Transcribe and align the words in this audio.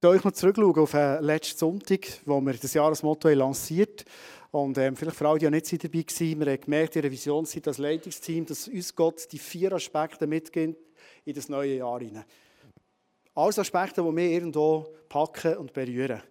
Ich 0.00 0.08
euch 0.08 0.22
noch 0.22 0.30
zurückschauen 0.30 0.78
auf 0.78 0.92
den 0.92 1.24
letzten 1.24 1.58
Sonntag, 1.58 2.06
wo 2.24 2.40
wir 2.40 2.54
das 2.54 2.72
Jahresmotto 2.72 3.28
lanciert. 3.30 4.04
Und 4.52 4.78
ähm, 4.78 4.94
vielleicht 4.94 5.16
für 5.16 5.28
alle, 5.28 5.40
die 5.40 5.50
nicht 5.50 5.72
dabei 5.72 5.98
waren, 5.98 6.40
wir 6.40 6.52
haben 6.52 6.60
gemerkt 6.60 6.94
in 6.94 7.02
der 7.02 7.10
Visionszeit, 7.10 7.66
das 7.66 7.78
Leitungsteam, 7.78 8.46
dass 8.46 8.68
uns 8.68 8.94
Gott 8.94 9.26
die 9.32 9.40
vier 9.40 9.72
Aspekte 9.72 10.28
mitgibt 10.28 10.78
in 11.24 11.34
das 11.34 11.48
neue 11.48 11.78
Jahr 11.78 11.98
hinein. 11.98 12.24
Alles 13.34 13.58
Aspekte, 13.58 14.04
die 14.04 14.16
wir 14.16 14.30
irgendwo 14.30 14.86
packen 15.08 15.56
und 15.56 15.72
berühren. 15.72 16.22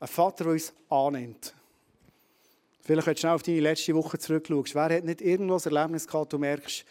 Ein 0.00 0.08
Vater, 0.08 0.44
der 0.44 0.54
uns 0.54 0.72
annimmt. 0.88 1.54
Vielleicht, 2.80 3.06
wenn 3.06 3.14
du 3.14 3.20
schnell 3.20 3.34
auf 3.34 3.42
deine 3.42 3.60
letzte 3.60 3.94
Woche 3.94 4.18
zurückschaust, 4.18 4.74
wer 4.74 4.96
hat 4.96 5.04
nicht 5.04 5.20
irgendwo 5.20 5.56
ein 5.56 5.76
Erlebnis 5.76 6.06
gehabt, 6.06 6.32
du 6.32 6.38
merkst, 6.38 6.86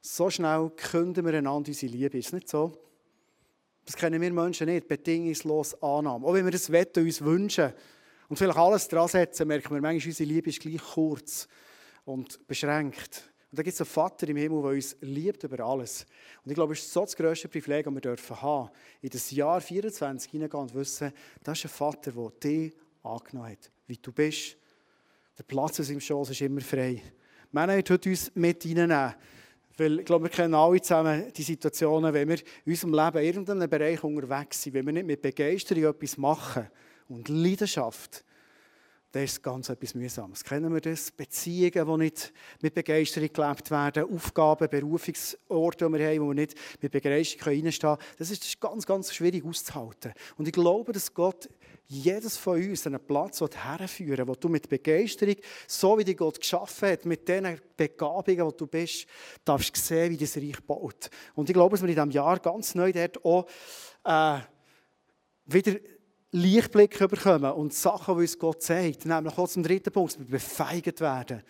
so 0.00 0.28
schnell 0.28 0.72
künden 0.76 1.24
wir 1.24 1.34
einander 1.34 1.68
unsere 1.68 1.92
Liebe. 1.92 2.18
Ist 2.18 2.26
es 2.26 2.32
nicht 2.32 2.48
so? 2.48 2.72
Das 3.84 3.96
kennen 3.96 4.20
wir 4.20 4.32
Menschen 4.32 4.66
nicht, 4.66 4.88
bedingungslos 4.88 5.80
Annahme. 5.82 6.26
Auch 6.26 6.34
wenn 6.34 6.44
wir 6.44 6.52
das 6.52 6.70
Wetten 6.72 7.04
uns 7.04 7.20
wünschen 7.20 7.72
und 8.28 8.36
vielleicht 8.36 8.58
alles 8.58 8.88
dran 8.88 9.08
setzen, 9.08 9.46
merken 9.46 9.74
wir 9.74 9.80
manchmal, 9.80 10.08
unsere 10.10 10.28
Liebe 10.28 10.50
ist 10.50 10.60
gleich 10.60 10.80
kurz 10.94 11.46
und 12.04 12.46
beschränkt. 12.46 13.30
Und 13.50 13.58
da 13.58 13.62
gibt 13.62 13.74
es 13.74 13.80
einen 13.80 13.90
Vater 13.90 14.28
im 14.28 14.36
Himmel, 14.36 14.62
der 14.62 14.70
uns 14.72 14.96
liebt 15.00 15.44
über 15.44 15.64
alles. 15.64 16.06
Und 16.42 16.50
ich 16.50 16.54
glaube, 16.54 16.72
es 16.72 16.80
ist 16.80 16.92
so 16.92 17.02
das 17.02 17.14
grösste 17.14 17.46
Privileg, 17.46 17.84
das 17.84 17.94
wir 17.94 18.00
dürfen 18.00 18.42
haben, 18.42 18.70
in 19.00 19.10
das 19.10 19.30
Jahr 19.30 19.60
24 19.60 20.30
hineingehen 20.30 20.62
und 20.62 20.74
wissen, 20.74 21.12
das 21.42 21.58
ist 21.58 21.66
ein 21.66 21.68
Vater, 21.68 22.10
der 22.10 22.30
dich 22.30 22.72
angenommen 23.02 23.50
hat, 23.50 23.70
wie 23.86 23.96
du 23.96 24.10
bist. 24.12 24.56
Der 25.38 25.44
Platz 25.44 25.78
in 25.78 25.84
seinem 25.84 26.00
Schoß 26.00 26.30
ist 26.30 26.40
immer 26.40 26.62
frei. 26.62 27.02
Männer 27.52 27.76
wird 27.76 28.06
uns 28.06 28.32
mit 28.34 28.64
reinnehmen. 28.64 29.14
Weil 29.76 30.00
ich 30.00 30.06
glaube, 30.06 30.24
wir 30.24 30.30
kennen 30.30 30.54
alle 30.54 30.80
zusammen 30.80 31.32
die 31.36 31.42
Situationen, 31.42 32.14
wenn 32.14 32.28
wir 32.28 32.38
in 32.64 32.72
unserem 32.72 32.94
Leben 32.94 33.18
in 33.18 33.24
irgendeinem 33.24 33.68
Bereich 33.68 34.04
unterwegs 34.04 34.62
sind, 34.62 34.74
wenn 34.74 34.86
wir 34.86 34.92
nicht 34.92 35.06
mit 35.06 35.22
Begeisterung 35.22 35.84
etwas 35.84 36.16
machen 36.16 36.68
und 37.08 37.28
Leidenschaft, 37.28 38.24
das 39.14 39.22
ist 39.22 39.42
ganz 39.44 39.68
etwas 39.68 39.94
Mühsames. 39.94 40.42
Kennen 40.42 40.74
wir 40.74 40.80
das? 40.80 41.12
Beziehungen, 41.12 41.86
die 41.86 42.04
nicht 42.04 42.32
mit 42.60 42.74
Begeisterung 42.74 43.32
gelebt 43.32 43.70
werden, 43.70 44.12
Aufgaben, 44.12 44.68
Berufungsorte, 44.68 45.86
die 45.86 45.92
wir 45.92 46.08
haben, 46.08 46.20
wo 46.20 46.26
wir 46.28 46.34
nicht 46.34 46.56
mit 46.80 46.90
Begeisterung 46.90 47.54
reinstehen 47.54 47.96
können. 47.96 48.08
Das 48.18 48.32
ist 48.32 48.60
ganz, 48.60 48.84
ganz 48.84 49.14
schwierig 49.14 49.44
auszuhalten. 49.44 50.12
Und 50.36 50.48
ich 50.48 50.52
glaube, 50.52 50.90
dass 50.90 51.14
Gott 51.14 51.48
jedes 51.86 52.36
von 52.36 52.62
uns 52.62 52.86
einen 52.86 53.00
Platz 53.00 53.40
herführen 53.40 54.26
wo 54.26 54.34
du 54.34 54.48
mit 54.48 54.68
Begeisterung, 54.68 55.36
so 55.66 55.98
wie 55.98 56.04
dich 56.04 56.16
Gott 56.16 56.40
geschaffen 56.40 56.90
hat, 56.90 57.04
mit 57.04 57.28
den 57.28 57.60
Begabungen, 57.76 58.48
die 58.48 58.56
du 58.56 58.66
bist, 58.66 59.06
darfst 59.44 59.76
sehen, 59.76 60.10
wie 60.10 60.16
das 60.16 60.36
Reich 60.36 60.60
baut. 60.66 61.10
Und 61.34 61.48
ich 61.48 61.54
glaube, 61.54 61.72
dass 61.72 61.82
wir 61.82 61.88
in 61.88 61.94
diesem 61.94 62.10
Jahr 62.10 62.38
ganz 62.38 62.74
neu 62.74 62.92
dort 62.92 63.24
auch 63.24 63.46
äh, 64.04 64.40
wieder 65.46 65.76
Lichtblick 66.32 66.98
bekommen 66.98 67.52
und 67.52 67.72
Sachen, 67.72 68.16
die 68.16 68.22
uns 68.22 68.38
Gott 68.38 68.62
sagt. 68.62 69.06
Nämlich 69.06 69.38
auch 69.38 69.48
zum 69.48 69.62
dritten 69.62 69.92
Punkt, 69.92 70.14
dass 70.14 70.18
wir 70.18 70.26
befeigert 70.26 71.00
werden. 71.00 71.42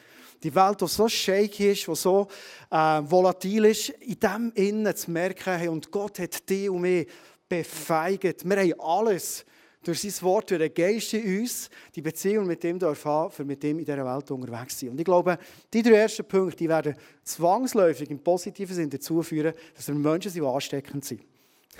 Die 0.42 0.54
Welt, 0.54 0.80
die 0.80 0.88
so 0.88 1.08
shaky 1.08 1.72
ist, 1.72 1.86
die 1.86 1.94
so 1.94 2.28
äh, 2.70 2.76
volatil 2.76 3.64
ist, 3.64 3.88
in 3.88 4.20
dem 4.20 4.52
Innen 4.54 4.94
zu 4.94 5.10
merken, 5.10 5.56
hey, 5.56 5.68
und 5.68 5.90
Gott 5.90 6.18
hat 6.18 6.48
dich 6.50 6.68
und 6.68 6.82
mich 6.82 7.08
befeigert. 7.48 8.44
Wir 8.44 8.56
haben 8.58 8.80
alles 8.80 9.46
durch 9.86 10.00
sein 10.00 10.22
Wort, 10.22 10.50
durch 10.50 10.60
den 10.60 10.74
Geist 10.74 11.14
in 11.14 11.40
uns, 11.40 11.70
die 11.94 12.02
Beziehung 12.02 12.46
mit 12.46 12.64
ihm 12.64 12.80
haben, 12.80 13.30
für 13.30 13.44
mit 13.44 13.62
ihm 13.64 13.78
in 13.78 13.84
dieser 13.84 14.04
Welt 14.04 14.30
unterwegs 14.30 14.78
sein. 14.78 14.90
Und 14.90 14.98
ich 14.98 15.04
glaube, 15.04 15.38
die 15.72 15.82
drei 15.82 15.96
ersten 15.96 16.24
Punkte 16.24 16.56
die 16.56 16.68
werden 16.68 16.94
zwangsläufig 17.22 18.10
im 18.10 18.18
positiven 18.18 18.74
Sinne 18.74 18.88
dazu 18.88 19.22
führen, 19.22 19.54
dass 19.74 19.88
wir 19.88 19.94
Menschen 19.94 20.30
sind, 20.30 20.42
die 20.42 20.48
ansteckend 20.48 21.04
sind. 21.04 21.22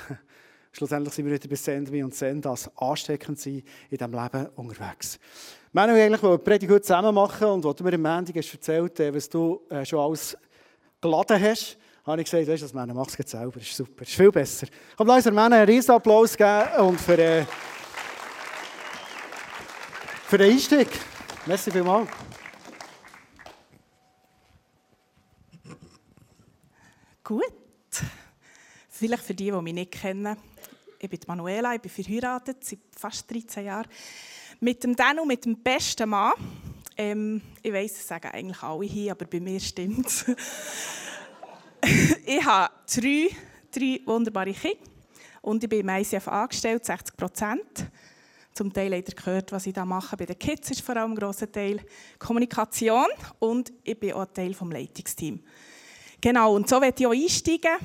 Schlussendlich 0.73 1.15
sind 1.15 1.27
wir 1.27 1.35
wieder 1.35 1.49
bei 1.49 1.55
Send 1.55 1.91
Me 1.91 2.05
und 2.05 2.15
Send 2.15 2.45
das 2.45 2.71
ansteckend 2.77 3.39
sein 3.39 3.63
in 3.91 3.97
diesem 3.97 4.13
Leben 4.13 4.49
unterwegs. 4.57 5.19
Wollen 5.73 5.91
eigentlich 5.91 6.21
die 6.21 6.39
Predigt 6.39 6.73
heute 6.73 6.83
zusammen 6.83 7.15
machen 7.15 7.47
und 7.47 7.65
was 7.65 7.77
du 7.77 7.85
mir 7.85 7.95
am 7.95 8.03
Montag 8.03 8.37
hast 8.37 8.53
erzählt 8.53 8.99
äh, 9.01 9.15
was 9.15 9.29
du 9.29 9.61
äh, 9.71 9.85
schon 9.85 10.01
alles 10.01 10.37
geladen 11.01 11.41
hast, 11.41 11.79
habe 12.05 12.21
ich 12.21 12.31
gesagt, 12.31 12.49
weißt 12.49 12.63
du, 12.63 12.67
das 12.67 12.75
Männer 12.75 12.93
macht 12.93 13.11
es 13.11 13.19
jetzt 13.19 13.31
selber, 13.31 13.53
das 13.59 13.69
ist 13.69 13.77
super, 13.77 14.01
das 14.01 14.09
ist 14.09 14.17
viel 14.17 14.31
besser. 14.31 14.67
Komm, 14.97 15.07
lass 15.07 15.27
uns 15.27 15.35
Männer 15.35 15.57
einen 15.57 15.67
riesen 15.67 15.93
Applaus 15.93 16.37
geben 16.37 16.69
und 16.81 17.01
für, 17.01 17.19
äh, 17.19 17.45
für 20.35 20.39
den 20.39 20.51
Einstieg. 20.51 20.89
Merci 21.47 21.71
vielmals. 21.71 22.11
Gut. 27.23 27.45
Vielleicht 28.91 29.23
für 29.23 29.35
die, 29.35 29.53
die 29.53 29.63
mich 29.63 29.75
nicht 29.75 29.93
kennen. 29.93 30.37
Ich 30.99 31.09
bin 31.09 31.21
Manuela, 31.29 31.77
ich 31.77 31.81
bin 31.81 31.89
verheiratet 31.93 32.65
seit 32.65 32.81
fast 32.99 33.31
13 33.31 33.65
Jahren. 33.65 33.87
Mit 34.59 34.83
dem 34.83 34.97
Danu, 34.97 35.25
mit 35.25 35.45
dem 35.45 35.63
besten 35.63 36.09
Mann. 36.09 36.33
Ähm, 36.97 37.41
ich 37.63 37.73
weiss, 37.73 37.95
das 37.95 38.09
sagen 38.09 38.31
eigentlich 38.33 38.61
alle 38.61 38.87
hier, 38.87 39.13
aber 39.13 39.27
bei 39.27 39.39
mir 39.39 39.61
stimmt 39.61 40.09
es. 40.09 40.25
ich 42.27 42.45
habe 42.45 42.75
drei, 42.93 43.29
drei 43.71 44.01
wunderbare 44.05 44.53
Kinder 44.53 44.79
und 45.43 45.63
ich 45.63 45.71
bin 45.71 45.89
im 45.89 45.91
ICF 45.91 46.27
angestellt, 46.27 46.85
60 46.85 47.17
Prozent. 47.17 47.87
Zum 48.55 48.73
Teil 48.73 48.93
ihr 48.93 49.03
gehört, 49.03 49.53
was 49.53 49.67
ich 49.67 49.73
da 49.73 49.85
mache. 49.85 50.17
Bei 50.17 50.27
den 50.27 50.39
Kids 50.39 50.71
ist 50.71 50.81
vor 50.81 50.97
allem 50.97 51.13
ein 51.13 51.17
grosser 51.17 51.51
Teil 51.51 51.81
Kommunikation 52.19 53.07
und 53.41 53.73
ich 53.83 53.99
bin 53.99 54.13
auch 54.13 54.27
Teil 54.27 54.53
des 54.53 54.61
Leitungsteams. 54.61 55.41
Genau, 56.21 56.55
und 56.55 56.69
so 56.69 56.81
werde 56.81 56.97
ich 56.99 57.07
auch 57.07 57.13
einsteigen 57.13 57.77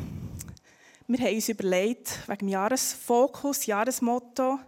wir 1.09 1.25
haben 1.25 1.35
uns 1.35 1.50
überlegt, 1.50 2.19
wegen 2.28 2.38
dem 2.38 2.47
Jahresfokus, 2.50 3.66
Jahresmotto, 3.66 4.59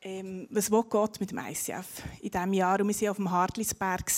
ähm, 0.00 0.48
was 0.50 0.70
will 0.70 0.84
Gott 0.84 1.20
mit 1.20 1.32
dem 1.32 1.38
ICF 1.38 2.02
in 2.22 2.30
diesem 2.30 2.52
Jahr? 2.54 2.80
Und 2.80 2.88
wir 2.88 2.94
waren 2.98 3.10
auf 3.10 3.16
dem 3.16 3.30
Hartlisberg. 3.30 4.10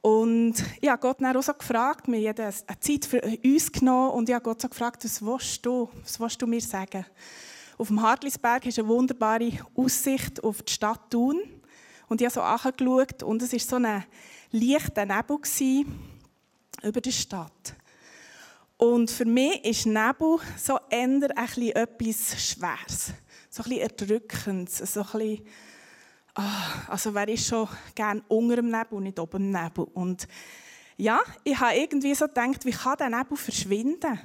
Und 0.00 0.54
ich 0.80 0.88
habe 0.88 1.00
Gott 1.00 1.20
dann 1.20 1.36
auch 1.36 1.42
so 1.42 1.54
gefragt, 1.54 2.06
wir 2.06 2.28
haben 2.28 2.38
eine 2.40 2.80
Zeit 2.80 3.04
für 3.04 3.20
uns 3.20 3.72
genommen 3.72 4.10
und 4.10 4.28
ich 4.28 4.34
habe 4.36 4.44
Gott 4.44 4.62
so 4.62 4.68
gefragt, 4.68 5.04
was 5.04 5.20
willst 5.20 5.66
du, 5.66 5.90
was 6.04 6.20
willst 6.20 6.40
du 6.40 6.46
mir 6.46 6.60
sagen? 6.60 7.04
Auf 7.76 7.88
dem 7.88 8.02
Hartlisberg 8.02 8.66
ist 8.66 8.78
eine 8.78 8.88
wunderbare 8.88 9.50
Aussicht 9.74 10.42
auf 10.44 10.62
die 10.62 10.72
Stadt 10.72 11.10
Thun. 11.10 11.40
Und 12.08 12.20
ich 12.20 12.26
habe 12.26 12.34
so 12.34 12.42
angeschaut 12.42 13.22
und 13.22 13.42
es 13.42 13.52
war 13.52 13.58
so 13.58 13.76
ein 13.76 14.04
leichter 14.52 15.06
Nebel 15.06 15.38
über 16.82 17.00
die 17.00 17.12
Stadt. 17.12 17.74
Und 18.76 19.10
für 19.10 19.24
mich 19.24 19.64
ist 19.64 19.86
Nebel 19.86 20.38
so 20.56 20.78
eher 20.90 21.30
etwas 21.76 22.50
Schweres, 22.50 23.12
so 23.50 23.62
ein 23.62 23.70
bisschen 23.70 23.78
Erdrückendes, 23.78 24.78
so 24.78 25.00
ein 25.00 25.06
bisschen, 25.06 25.46
oh, 26.36 26.88
also 26.88 27.14
wer 27.14 27.28
ist 27.28 27.46
schon 27.46 27.68
gerne 27.94 28.22
unter 28.28 28.56
dem 28.56 28.70
Nebel 28.70 28.98
und 28.98 29.04
nicht 29.04 29.18
oben 29.18 29.52
dem 29.52 29.62
Nebel. 29.62 29.86
Und 29.94 30.28
ja, 30.96 31.20
ich 31.42 31.58
habe 31.58 31.76
irgendwie 31.76 32.14
so 32.14 32.26
gedacht, 32.26 32.64
wie 32.64 32.72
kann 32.72 32.98
der 32.98 33.10
Nebel 33.10 33.36
verschwinden? 33.36 34.20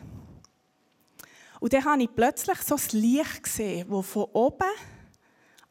Und 1.59 1.73
dann 1.73 1.85
habe 1.85 2.03
ich 2.03 2.15
plötzlich 2.15 2.57
so 2.59 2.75
das 2.75 2.91
Licht 2.93 3.43
gesehen, 3.43 3.87
das 3.89 4.05
von 4.05 4.25
oben 4.33 4.69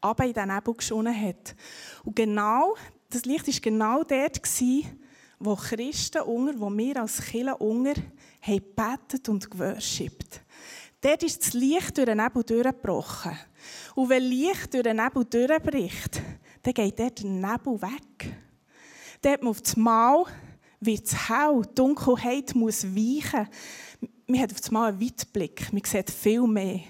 aber 0.00 0.24
in 0.26 0.32
den 0.32 0.48
Nebel 0.48 0.74
geschonen 0.74 1.20
hat. 1.20 1.54
Und 2.04 2.14
genau, 2.14 2.76
das 3.10 3.24
Licht 3.24 3.48
war 3.48 3.54
genau 3.60 4.04
dort, 4.04 4.40
wo 5.40 5.54
Christen 5.56 6.22
unger, 6.22 6.52
wo 6.58 6.70
wir 6.70 7.00
als 7.00 7.20
Kirche 7.20 7.56
unger 7.56 7.94
haben 8.40 8.56
gebetet 8.56 9.28
und 9.28 9.50
geworshipped. 9.50 10.42
Dort 11.00 11.22
ist 11.22 11.44
das 11.44 11.52
Licht 11.52 11.96
durch 11.96 12.06
den 12.06 12.18
Nebel 12.18 12.42
durchgebrochen. 12.42 13.38
Und 13.94 14.08
wenn 14.08 14.22
Licht 14.24 14.74
durch 14.74 14.82
den 14.82 14.96
Nebel 14.96 15.24
durchbricht, 15.24 16.20
dann 16.62 16.74
geht 16.74 16.98
dort 16.98 17.22
der 17.22 17.30
Nebel 17.30 17.80
weg. 17.80 18.36
Dort 19.22 19.44
auf 19.44 19.62
das 19.62 19.76
Mal 19.76 20.24
wird 20.80 21.06
es 21.06 21.28
hell, 21.28 21.62
die 21.68 21.74
Dunkelheit 21.74 22.54
muss 22.54 22.84
weichen. 22.84 23.48
Man 24.30 24.42
hat 24.42 24.52
auf 24.52 24.60
das 24.60 24.70
Mal 24.70 24.90
einen 24.90 25.00
Weitblick, 25.00 25.72
man 25.72 25.82
sieht 25.84 26.10
viel 26.10 26.46
mehr. 26.46 26.80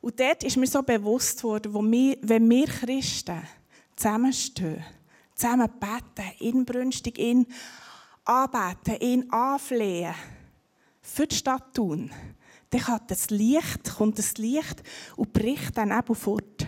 Und 0.00 0.18
dort 0.18 0.42
ist 0.42 0.56
mir 0.56 0.66
so 0.66 0.82
bewusst 0.82 1.44
worden, 1.44 1.72
wo 1.72 1.80
wir, 1.80 2.18
wenn 2.22 2.50
wir 2.50 2.66
Christen 2.66 3.40
zusammenstehen, 3.94 4.82
zusammen 5.36 5.70
beten, 5.78 6.32
inbrünstig 6.40 7.20
ihn 7.20 7.46
anbeten, 8.24 9.00
ihn 9.00 9.30
anflehen, 9.30 10.12
für 11.00 11.28
die 11.28 11.36
Stadt 11.36 11.72
tun, 11.72 12.10
dann 12.70 12.82
kommt 12.82 13.12
das 13.12 13.30
Licht, 13.30 13.94
kommt 13.96 14.18
das 14.18 14.36
Licht 14.36 14.82
und 15.14 15.32
bricht 15.32 15.76
dann 15.76 15.96
eben 15.96 16.16
fort. 16.16 16.66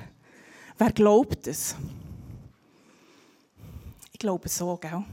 Wer 0.78 0.92
glaubt 0.92 1.44
es? 1.48 1.74
Ich 4.12 4.20
glaube 4.20 4.48
so, 4.48 4.76
gell? 4.76 5.04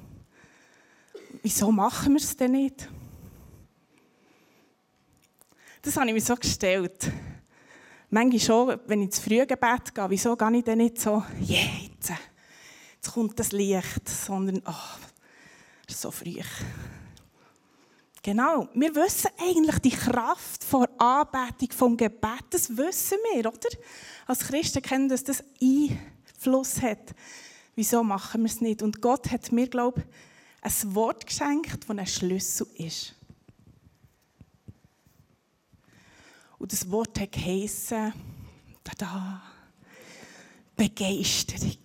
Wieso 1.42 1.72
machen 1.72 2.14
wir 2.14 2.22
es 2.22 2.38
denn 2.38 2.52
nicht? 2.52 2.88
Das 5.84 5.98
habe 5.98 6.08
ich 6.08 6.14
mir 6.14 6.22
so 6.22 6.36
gestellt. 6.38 7.12
Manchmal 8.10 8.40
schon, 8.40 8.80
wenn 8.88 9.02
ich 9.02 9.08
ins 9.08 9.20
Frühgebet 9.20 9.94
gehe, 9.94 10.10
wieso 10.10 10.38
gehe 10.38 10.58
ich 10.58 10.64
denn 10.64 10.78
nicht 10.78 10.98
so, 10.98 11.22
yeah, 11.42 11.60
jetzt, 11.84 12.10
jetzt 12.96 13.14
kommt 13.14 13.38
das 13.38 13.52
Licht, 13.52 14.08
sondern, 14.08 14.62
oh, 14.66 15.10
so 15.90 16.10
früh. 16.10 16.40
Genau, 18.22 18.70
wir 18.74 18.96
wissen 18.96 19.30
eigentlich 19.38 19.80
die 19.80 19.90
Kraft 19.90 20.64
vor 20.64 20.88
Anbetung 20.98 21.72
vom 21.76 21.98
Gebet, 21.98 22.46
das 22.52 22.70
wissen 22.78 23.18
wir, 23.34 23.46
oder? 23.46 23.70
Als 24.26 24.40
Christen 24.40 24.82
kennen 24.82 25.10
dass 25.10 25.26
das 25.26 25.44
Einfluss 25.62 26.82
hat. 26.82 27.14
Wieso 27.76 28.06
machen 28.06 28.44
wir 28.44 28.50
es 28.50 28.62
nicht? 28.62 28.82
Und 28.82 29.02
Gott 29.02 29.30
hat 29.30 29.52
mir, 29.52 29.68
glaube 29.68 30.00
ich, 30.00 30.06
ein 30.62 30.96
Wort 30.96 31.28
geschenkt, 31.28 31.90
das 31.90 31.98
ein 31.98 32.08
Schlüssel 32.08 32.68
ist. 32.78 33.16
Und 36.64 36.72
das 36.72 36.90
Wort 36.90 37.20
hat 37.20 37.34
geheissen, 37.34 38.14
tada, 38.86 39.44
Begeisterung. 40.78 41.76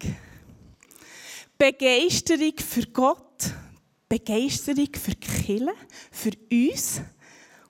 Begeisterung 1.58 2.52
für 2.58 2.86
Gott, 2.86 3.54
Begeisterung 4.08 4.86
für 4.94 5.16
Kirche, 5.16 5.74
für 6.12 6.30
uns 6.52 7.00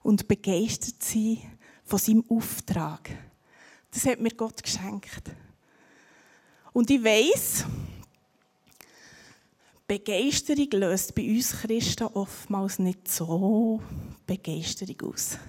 und 0.03 0.27
begeistert 0.27 1.01
sein 1.01 1.39
von 1.83 1.97
seinem 1.97 2.23
Auftrag. 2.29 3.09
Das 3.89 4.05
hat 4.05 4.19
mir 4.19 4.35
Gott 4.35 4.61
geschenkt. 4.61 5.31
Und 6.73 6.91
ich 6.91 7.03
weiß, 7.03 7.65
Begeisterung 9.87 10.69
löst 10.73 11.15
bei 11.15 11.27
uns 11.27 11.53
Christen 11.53 12.03
oftmals 12.03 12.77
nicht 12.77 13.07
so 13.07 13.81
Begeisterung 14.29 15.11
aus. 15.11 15.39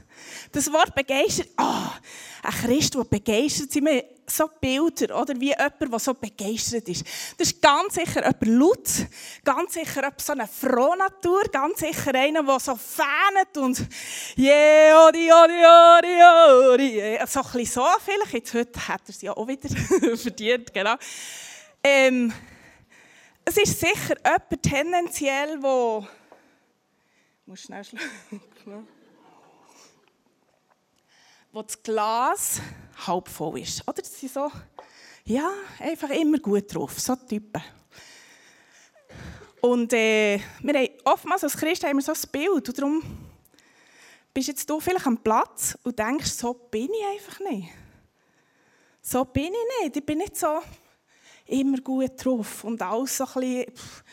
Das 0.52 0.72
Wort 0.72 0.94
begeistert, 0.94 1.48
ah, 1.56 1.92
ein 2.42 2.50
Christ, 2.50 2.94
der 2.94 3.04
begeistert 3.04 3.68
ist, 3.68 3.84
wir 3.84 4.04
so 4.26 4.48
Bilder, 4.58 5.20
oder 5.20 5.38
wie 5.38 5.48
jemand, 5.48 5.92
der 5.92 5.98
so 5.98 6.14
begeistert 6.14 6.88
ist. 6.88 7.04
Das 7.36 7.48
ist 7.50 7.60
ganz 7.60 7.94
sicher 7.94 8.20
jemand 8.20 8.46
laut, 8.46 8.88
ganz 9.44 9.74
sicher 9.74 9.96
jemand 9.96 10.20
so 10.20 10.32
eine 10.32 10.46
Frohnatur, 10.46 11.42
ganz 11.52 11.80
sicher 11.80 12.14
einer, 12.14 12.42
der 12.42 12.58
so 12.58 12.74
fähnet 12.76 13.56
und 13.58 13.86
yeah, 14.38 15.06
odi, 15.06 15.30
odi, 15.30 15.62
odi, 15.66 16.22
odi, 16.72 17.26
so 17.26 17.40
ein 17.40 17.52
bisschen 17.52 17.66
so 17.66 17.86
vielleicht, 18.02 18.32
jetzt 18.32 18.54
heute 18.54 18.88
hat 18.88 19.02
er 19.04 19.10
es 19.10 19.20
ja 19.20 19.36
auch 19.36 19.46
wieder 19.46 19.68
verdient, 20.16 20.72
genau. 20.72 20.94
Ähm, 21.82 22.32
es 23.44 23.58
ist 23.58 23.78
sicher 23.78 24.16
jemand 24.24 24.62
tendenziell, 24.62 25.60
der... 25.60 26.08
Ich 27.42 27.46
muss 27.46 27.62
schnell 27.62 27.84
schlagen. 28.62 28.88
wo 31.52 31.62
das 31.62 31.82
Glas 31.82 32.60
halb 33.06 33.28
voll 33.28 33.60
ist. 33.60 33.86
Oder? 33.88 34.04
Sind 34.04 34.32
so, 34.32 34.50
ja, 35.24 35.50
einfach 35.78 36.10
immer 36.10 36.38
gut 36.38 36.72
drauf, 36.72 36.98
so 36.98 37.16
Typen. 37.16 37.62
Und 39.60 39.92
äh, 39.92 40.40
wir 40.62 40.74
haben 40.74 40.88
oftmals 41.04 41.44
als 41.44 41.56
Christen 41.56 41.86
haben 41.86 41.96
wir 41.96 42.02
so 42.02 42.12
ein 42.12 42.30
Bild 42.32 42.68
und 42.68 42.78
darum 42.78 43.02
bist 44.32 44.48
jetzt 44.48 44.68
du 44.70 44.80
vielleicht 44.80 45.06
am 45.06 45.18
Platz 45.18 45.76
und 45.82 45.98
denkst, 45.98 46.30
so 46.30 46.54
bin 46.54 46.88
ich 46.92 47.06
einfach 47.06 47.40
nicht. 47.40 47.68
So 49.02 49.24
bin 49.24 49.52
ich 49.52 49.82
nicht. 49.82 49.96
Ich 49.96 50.06
bin 50.06 50.18
nicht 50.18 50.36
so 50.36 50.62
immer 51.46 51.78
gut 51.78 52.12
drauf 52.24 52.64
und 52.64 52.80
alles 52.80 53.16
so 53.16 53.24
ein 53.24 53.32
bisschen, 53.34 53.74
pff, 53.74 54.04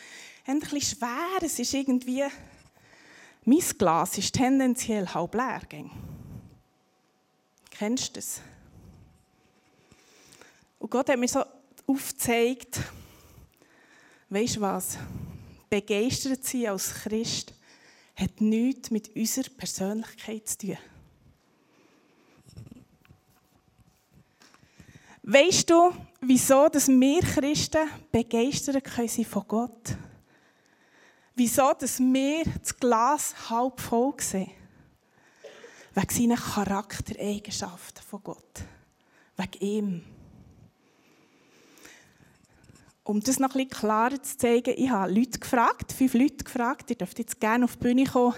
ein 0.46 0.60
bisschen 0.60 0.80
schwer. 0.80 1.38
Es 1.42 1.58
ist 1.58 1.72
irgendwie, 1.72 2.24
mein 3.48 3.60
Glas 3.78 4.18
ist 4.18 4.34
tendenziell 4.34 5.06
halb 5.06 5.34
leer. 5.34 5.62
Kennst 7.70 8.08
du 8.08 8.12
das? 8.20 8.42
Und 10.78 10.90
Gott 10.90 11.08
hat 11.08 11.18
mir 11.18 11.28
so 11.28 11.42
aufgezeigt, 11.86 12.78
weißt 14.28 14.56
du 14.56 14.60
was? 14.60 14.98
Begeistert 15.70 16.44
sein 16.44 16.66
als 16.66 16.92
Christ 16.92 17.54
hat 18.16 18.38
nichts 18.40 18.90
mit 18.90 19.16
unserer 19.16 19.48
Persönlichkeit 19.56 20.46
zu 20.46 20.58
tun. 20.58 20.78
Weißt 25.22 25.70
du, 25.70 25.94
wieso 26.20 26.68
dass 26.68 26.88
wir 26.88 27.20
Christen 27.22 27.88
begeistert 28.12 28.84
können 28.84 29.08
sein 29.08 29.24
von 29.24 29.44
Gott? 29.48 29.96
Wieso 31.38 31.72
dass 31.72 32.00
wir 32.00 32.42
das 32.60 32.76
Glas 32.76 33.32
halb 33.48 33.80
voll 33.80 34.12
sehen? 34.18 34.50
Wegen 35.94 36.10
seinen 36.10 36.36
Charaktereigenschaften 36.36 38.02
von 38.02 38.20
Gott. 38.24 38.64
Wegen 39.36 39.64
ihm. 39.64 40.04
Um 43.04 43.20
das 43.20 43.38
noch 43.38 43.52
bisschen 43.52 43.70
klarer 43.70 44.20
zu 44.20 44.36
zeigen, 44.36 44.74
ich 44.76 44.90
habe 44.90 45.12
Leute 45.12 45.38
gefragt, 45.38 45.92
fünf 45.92 46.14
Leute 46.14 46.42
gefragt, 46.42 46.90
ihr 46.90 46.96
dürft 46.96 47.20
jetzt 47.20 47.38
gerne 47.38 47.66
auf 47.66 47.76
die 47.76 47.84
Bühne 47.84 48.04
kommen, 48.04 48.34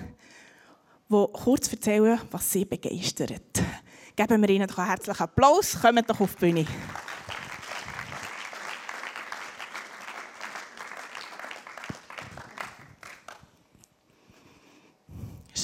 die 1.09 1.27
kurz 1.33 1.73
erzählen, 1.73 2.21
was 2.31 2.53
sie 2.53 2.67
begeistert. 2.67 3.63
Geben 4.15 4.43
wir 4.43 4.51
ihnen 4.51 4.69
doch 4.69 4.77
einen 4.77 4.89
herzlichen 4.89 5.23
Applaus. 5.23 5.81
Kommt 5.81 6.11
doch 6.11 6.21
auf 6.21 6.35
die 6.35 6.41
Bühne. 6.41 6.67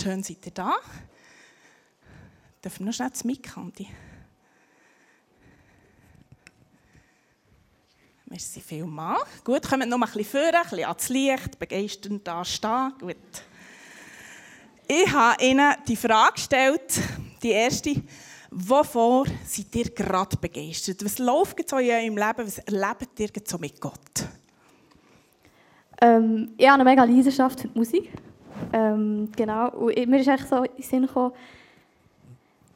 Schön 0.06 0.22
seid 0.22 0.46
ihr 0.46 0.52
da. 0.52 0.76
Dürfen 2.62 2.78
wir 2.78 2.86
noch 2.86 2.92
schnell 2.92 3.12
zu 3.12 3.26
Mikrandi? 3.26 3.88
Merci 8.26 8.60
vielmals. 8.60 9.26
Gut, 9.42 9.68
kommen 9.68 9.88
noch 9.88 10.00
ein 10.00 10.02
bisschen 10.02 10.24
vor, 10.26 10.54
ein 10.54 10.62
bisschen 10.62 10.84
ans 10.84 11.08
Licht, 11.08 11.58
begeisternd 11.58 12.24
da 12.24 12.44
stehen. 12.44 12.92
Gut. 13.00 13.16
Ich 14.86 15.12
habe 15.12 15.42
Ihnen 15.42 15.74
die 15.88 15.96
Frage 15.96 16.34
gestellt, 16.34 17.00
die 17.42 17.50
erste, 17.50 18.00
Wovor 18.52 19.26
seid 19.44 19.74
ihr 19.74 19.90
gerade 19.90 20.36
begeistert? 20.36 21.04
Was 21.04 21.18
läuft 21.18 21.68
so 21.68 21.78
in 21.78 21.90
eurem 21.90 22.16
Leben? 22.16 22.46
Was 22.46 22.58
erlebt 22.58 23.18
ihr 23.18 23.30
so 23.44 23.58
mit 23.58 23.80
Gott? 23.80 24.24
Ähm, 26.00 26.54
ich 26.56 26.68
habe 26.68 26.80
eine 26.80 26.84
mega 26.84 27.02
Leidenschaft 27.02 27.60
für 27.60 27.66
die 27.66 27.76
Musik. 27.76 28.12
Ähm, 28.76 29.30
genau. 29.34 29.70
Und 29.70 30.06
mir 30.06 30.20
ist 30.20 30.28
echt 30.28 30.48
so 30.48 30.62
in 30.62 30.70
den 30.76 30.82
Sinn 30.82 31.06
gekommen, 31.06 31.32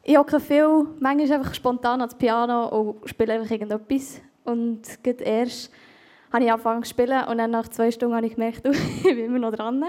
ich 0.02 0.16
hocke 0.16 0.40
viel, 0.40 0.86
manchmal 0.98 1.32
einfach 1.32 1.52
spontan 1.52 2.00
ans 2.00 2.14
Piano 2.14 2.68
und 2.68 3.08
spiele 3.08 3.34
einfach 3.34 3.50
irgendetwas. 3.50 4.22
Und 4.44 4.80
gerade 5.04 5.22
erst 5.22 5.70
habe 6.32 6.44
ich 6.44 6.50
angefangen 6.50 6.82
zu 6.84 6.90
spielen 6.90 7.22
und 7.24 7.36
dann 7.36 7.50
nach 7.50 7.68
zwei 7.68 7.90
Stunden 7.90 8.14
habe 8.14 8.26
ich 8.26 8.34
gemerkt, 8.34 8.66
ich 8.66 9.02
bin 9.02 9.26
immer 9.26 9.38
noch 9.38 9.52
dran. 9.52 9.84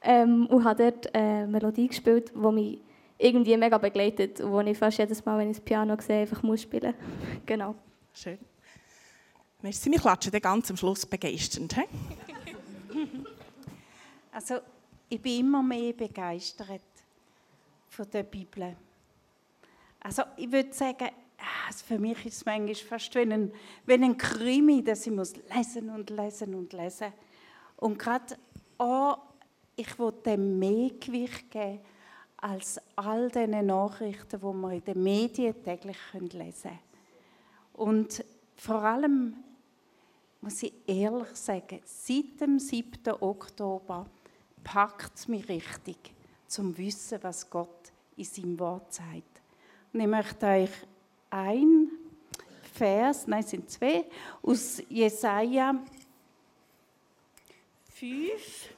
Ähm, 0.00 0.46
und 0.46 0.64
habe 0.64 0.84
dort 0.84 1.14
eine 1.14 1.46
Melodie 1.46 1.86
gespielt, 1.86 2.32
die 2.34 2.52
mich 2.52 2.80
irgendwie 3.18 3.56
mega 3.58 3.76
begleitet, 3.76 4.42
wo 4.42 4.60
ich 4.60 4.78
fast 4.78 4.98
jedes 4.98 5.22
Mal, 5.24 5.38
wenn 5.38 5.50
ich 5.50 5.58
das 5.58 5.64
Piano 5.64 5.96
sehe, 6.00 6.22
einfach 6.22 6.42
muss 6.42 6.62
spielen. 6.62 6.94
genau. 7.46 7.74
Schön. 8.14 8.38
Merci, 9.60 9.90
wir 9.90 10.00
klatschen 10.00 10.32
dann 10.32 10.40
ganz 10.40 10.70
am 10.70 10.78
Schluss 10.78 11.04
begeisternd. 11.04 11.76
also 14.32 14.54
ich 15.12 15.20
bin 15.20 15.40
immer 15.40 15.62
mehr 15.62 15.92
begeistert 15.92 16.80
von 17.90 18.10
der 18.10 18.22
Bibel. 18.22 18.74
Also 20.00 20.22
ich 20.38 20.50
würde 20.50 20.72
sagen, 20.72 21.10
also 21.66 21.84
für 21.84 21.98
mich 21.98 22.24
ist 22.24 22.36
es 22.36 22.44
manchmal 22.46 22.74
fast 22.74 23.14
wie 23.14 23.20
ein, 23.20 23.52
wie 23.84 23.92
ein 23.92 24.16
Krimi, 24.16 24.82
dass 24.82 25.06
ich 25.06 25.12
muss 25.12 25.34
lesen 25.54 25.90
und 25.90 26.08
lesen 26.08 26.54
und 26.54 26.72
lesen. 26.72 27.12
Und 27.76 27.98
gerade 27.98 28.38
auch, 28.78 29.18
ich 29.76 29.98
will 29.98 30.12
dem 30.24 30.58
mehr 30.58 30.88
Gewicht 30.98 31.50
geben 31.50 31.80
als 32.38 32.80
all 32.96 33.28
diese 33.28 33.48
Nachrichten, 33.48 34.40
die 34.40 34.42
wir 34.42 34.72
in 34.72 34.84
den 34.84 35.02
Medien 35.02 35.62
täglich 35.62 35.98
lesen 36.14 36.70
können. 36.70 36.78
Und 37.74 38.24
vor 38.56 38.82
allem 38.82 39.36
muss 40.40 40.62
ich 40.62 40.72
ehrlich 40.86 41.34
sagen, 41.34 41.80
seit 41.84 42.40
dem 42.40 42.58
7. 42.58 43.12
Oktober 43.20 44.06
packt 44.64 45.16
es 45.16 45.28
mich 45.28 45.48
richtig, 45.48 45.96
zum 46.46 46.76
Wissen, 46.76 47.18
was 47.22 47.48
Gott 47.48 47.92
in 48.16 48.24
seinem 48.24 48.58
Wort 48.58 48.92
sagt. 48.92 49.42
Und 49.92 50.00
ich 50.00 50.06
möchte 50.06 50.46
euch 50.46 50.70
ein 51.30 51.90
Vers, 52.72 53.26
nein, 53.26 53.40
es 53.40 53.50
sind 53.50 53.70
zwei, 53.70 54.04
aus 54.42 54.82
Jesaja 54.88 55.82
5, 57.90 58.74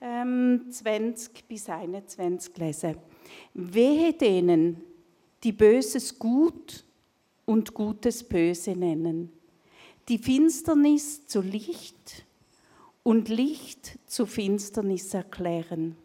ähm, 0.00 0.66
20 0.70 1.48
bis 1.48 1.68
21 1.68 2.56
lesen. 2.56 2.96
Wehe 3.54 4.12
denen, 4.12 4.82
die 5.42 5.52
Böses 5.52 6.18
gut 6.18 6.84
und 7.46 7.74
Gutes 7.74 8.22
böse 8.22 8.72
nennen, 8.72 9.32
die 10.08 10.18
Finsternis 10.18 11.26
zu 11.26 11.40
Licht 11.40 12.24
und 13.02 13.28
Licht 13.28 13.98
zu 14.06 14.26
Finsternis 14.26 15.14
erklären, 15.14 15.96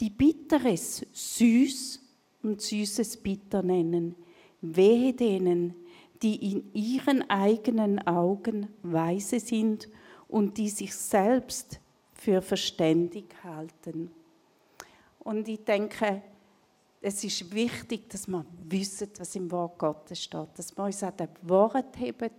die 0.00 0.10
Bitteres 0.10 1.06
süß 1.12 2.00
und 2.42 2.60
Süßes 2.60 3.16
bitter 3.18 3.62
nennen. 3.62 4.14
Wehe 4.60 5.12
denen, 5.14 5.74
die 6.22 6.52
in 6.52 6.72
ihren 6.74 7.28
eigenen 7.30 8.06
Augen 8.06 8.68
weise 8.82 9.40
sind 9.40 9.88
und 10.28 10.58
die 10.58 10.68
sich 10.68 10.94
selbst 10.94 11.80
für 12.14 12.42
verständig 12.42 13.26
halten. 13.42 14.10
Und 15.20 15.48
ich 15.48 15.64
denke, 15.64 16.22
es 17.00 17.22
ist 17.22 17.52
wichtig, 17.52 18.08
dass 18.10 18.26
wir 18.26 18.44
wissen, 18.68 19.10
was 19.18 19.36
im 19.36 19.50
Wort 19.50 19.78
Gottes 19.78 20.22
steht, 20.22 20.48
dass 20.56 20.76
wir 20.76 20.84
uns 20.84 21.02
an 21.02 21.16
dem 21.16 21.28
Wort 21.42 21.98
heben 21.98 22.30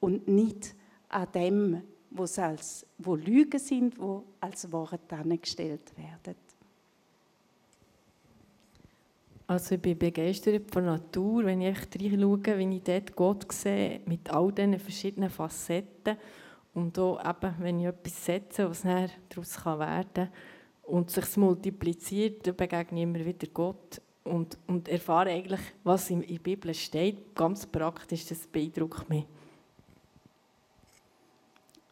und 0.00 0.26
nicht 0.28 0.74
an 1.08 1.28
dem, 1.32 1.82
was 2.14 2.38
als, 2.38 2.86
wo 2.98 3.14
Lügen 3.14 3.58
sind, 3.58 3.98
wo 3.98 4.24
als 4.40 4.70
Wort 4.70 5.12
angestellt 5.12 5.92
werden. 5.96 6.36
Also 9.46 9.74
ich 9.74 9.82
bin 9.82 9.98
begeistert 9.98 10.70
von 10.70 10.84
der 10.84 10.92
Natur, 10.94 11.44
wenn 11.44 11.60
ich 11.60 11.76
reinschaue, 11.76 12.58
wenn 12.58 12.72
ich 12.72 12.82
dort 12.82 13.14
Gott 13.14 13.52
sehe, 13.52 14.00
mit 14.06 14.30
all 14.30 14.50
diesen 14.50 14.78
verschiedenen 14.78 15.28
Facetten. 15.28 16.16
Und 16.74 16.98
auch 16.98 17.20
eben, 17.20 17.54
wenn 17.58 17.80
ich 17.80 17.86
etwas 17.86 18.24
setze, 18.24 18.70
was 18.70 18.82
daraus 18.82 19.66
werden 19.66 20.06
kann 20.14 20.28
und 20.84 21.10
sich 21.10 21.36
multipliziert, 21.36 22.46
dann 22.46 22.56
begegne 22.56 23.00
ich 23.00 23.02
immer 23.02 23.24
wieder 23.24 23.46
Gott 23.52 24.00
und, 24.24 24.56
und 24.66 24.88
erfahre 24.88 25.30
eigentlich, 25.30 25.60
was 25.84 26.08
in 26.08 26.22
der 26.22 26.38
Bibel 26.38 26.72
steht. 26.72 27.34
Ganz 27.34 27.66
praktisch, 27.66 28.26
das 28.26 28.46
beeindruckt 28.46 29.08
mich. 29.10 29.26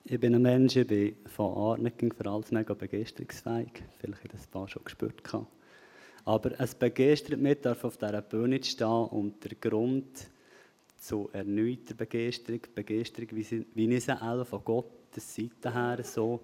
Ich 0.05 0.19
bin 0.19 0.35
ein 0.35 0.43
Mensch, 0.43 0.77
ich 0.77 0.87
bin 0.87 1.15
von 1.27 1.55
Art 1.57 1.81
nicht 1.81 2.15
für 2.15 2.31
alles 2.31 2.51
mega 2.51 2.75
begeisterungsfähig. 2.75 3.83
Vielleicht 3.99 4.19
habe 4.19 4.27
ich 4.27 4.33
das 4.33 4.47
ein 4.47 4.51
paar 4.51 4.69
schon 4.69 4.83
gespürt. 4.83 5.23
Aber 6.25 6.59
es 6.59 6.75
begeistert 6.75 7.39
mich, 7.39 7.61
darf 7.61 7.85
auf 7.85 7.97
dieser 7.97 8.23
Bühne 8.23 8.63
stehen 8.63 8.87
und 8.87 9.45
der 9.45 9.57
Grund 9.61 10.31
zu 10.97 11.29
erneuter 11.33 11.95
Begeisterung, 11.95 12.61
Begeisterung, 12.75 13.29
wie 13.33 13.95
ich 13.95 14.05
sie 14.05 14.23
auch 14.23 14.47
von 14.47 14.65
Gottes 14.65 15.35
Seite 15.35 15.73
her 15.73 16.03
so 16.03 16.41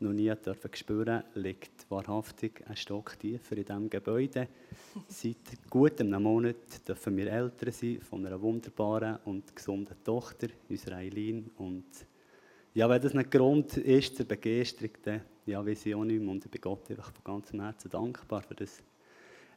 noch 0.00 0.12
nie 0.12 0.32
dürfen 0.34 0.70
spüren 0.74 1.24
liegt 1.34 1.90
wahrhaftig 1.90 2.62
ein 2.68 2.76
Stock 2.76 3.18
tiefer 3.18 3.56
in 3.56 3.64
diesem 3.64 3.90
Gebäude. 3.90 4.48
Seit 5.08 5.36
gut 5.68 6.00
einem 6.00 6.22
Monat 6.22 6.86
dürfen 6.86 7.16
wir 7.16 7.32
Eltern 7.32 7.72
sein 7.72 8.00
von 8.00 8.24
einer 8.24 8.40
wunderbaren 8.40 9.18
und 9.24 9.54
gesunden 9.54 9.96
Tochter, 10.04 10.48
unserer 10.68 10.96
Eileen. 10.96 11.50
Und 11.56 11.86
ja, 12.78 12.88
wenn 12.88 13.02
das 13.02 13.12
ein 13.12 13.28
Grund 13.28 13.76
ist 13.76 14.16
zur 14.16 14.24
Begeisterung, 14.24 14.92
dann 15.02 15.22
ja, 15.46 15.66
weiß 15.66 15.86
ich 15.86 15.96
auch 15.96 16.04
nicht 16.04 16.20
mehr. 16.20 16.30
Und 16.30 16.44
ich 16.44 16.50
bin 16.50 16.60
Gott 16.60 16.88
einfach 16.88 17.10
von 17.10 17.24
ganzem 17.24 17.60
Herzen 17.60 17.90
dankbar 17.90 18.40
für 18.40 18.54
das 18.54 18.80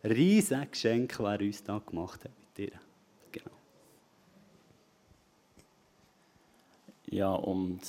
riesige 0.04 0.66
Geschenk, 0.66 1.10
das 1.10 1.20
er 1.20 1.40
uns 1.40 1.64
da 1.64 1.80
gemacht 1.86 2.24
hat 2.24 2.32
mit 2.40 2.58
dir. 2.58 2.80
Genau. 3.32 3.56
Ja, 7.12 7.32
und 7.34 7.82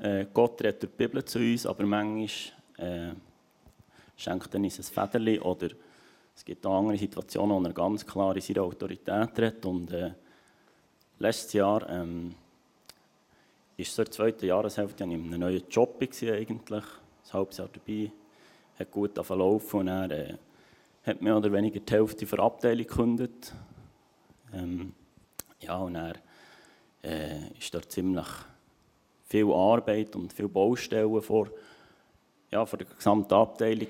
äh, 0.00 0.26
Gott 0.34 0.60
redet 0.60 0.82
durch 0.82 0.90
die 0.90 0.96
Bibel 0.96 1.24
zu 1.24 1.38
uns, 1.38 1.64
aber 1.64 1.86
manchmal 1.86 2.32
äh, 2.78 3.14
schenkt 4.16 4.52
er 4.52 4.60
uns 4.60 4.78
ein 4.80 4.82
Federli 4.82 5.38
oder 5.38 5.68
es 6.34 6.44
gibt 6.44 6.66
auch 6.66 6.76
andere 6.76 6.98
Situationen, 6.98 7.56
wo 7.56 7.68
er 7.68 7.72
ganz 7.72 8.04
klar 8.04 8.34
in 8.34 8.42
seiner 8.42 8.62
Autorität 8.62 9.38
redet. 9.38 9.64
Und 9.64 9.92
äh, 9.92 10.10
letztes 11.20 11.52
Jahr 11.52 11.88
ähm, 11.88 12.34
ist 13.82 13.94
so 13.94 14.02
in 14.02 14.06
der 14.06 14.12
zweiten 14.12 14.46
Jahreshälfte 14.46 15.04
in 15.04 15.12
einem 15.12 15.38
neuen 15.38 15.62
Job 15.68 15.96
eigentlich, 16.00 16.70
ein 16.70 17.32
halbes 17.32 17.58
Jahr 17.58 17.68
dabei, 17.72 18.12
hat 18.78 18.90
gut 18.90 19.16
laufen 19.16 19.80
und 19.80 19.88
er 19.88 20.10
äh, 20.10 20.34
hat 21.04 21.20
mehr 21.20 21.36
oder 21.36 21.52
weniger 21.52 21.80
die 21.80 21.92
Hälfte 21.92 22.24
der 22.24 22.38
Abteilung 22.38 22.86
gekündigt. 22.86 23.52
Ähm, 24.52 24.94
ja, 25.60 25.76
und 25.78 25.96
er 25.96 26.14
äh, 27.02 27.48
ist 27.58 27.74
dort 27.74 27.90
ziemlich 27.90 28.26
viel 29.24 29.50
Arbeit 29.52 30.14
und 30.14 30.32
viele 30.32 30.48
Baustellen 30.48 31.20
vor, 31.20 31.48
ja, 32.50 32.64
vor 32.64 32.78
der 32.78 32.86
gesamten 32.86 33.34
Abteilung 33.34 33.88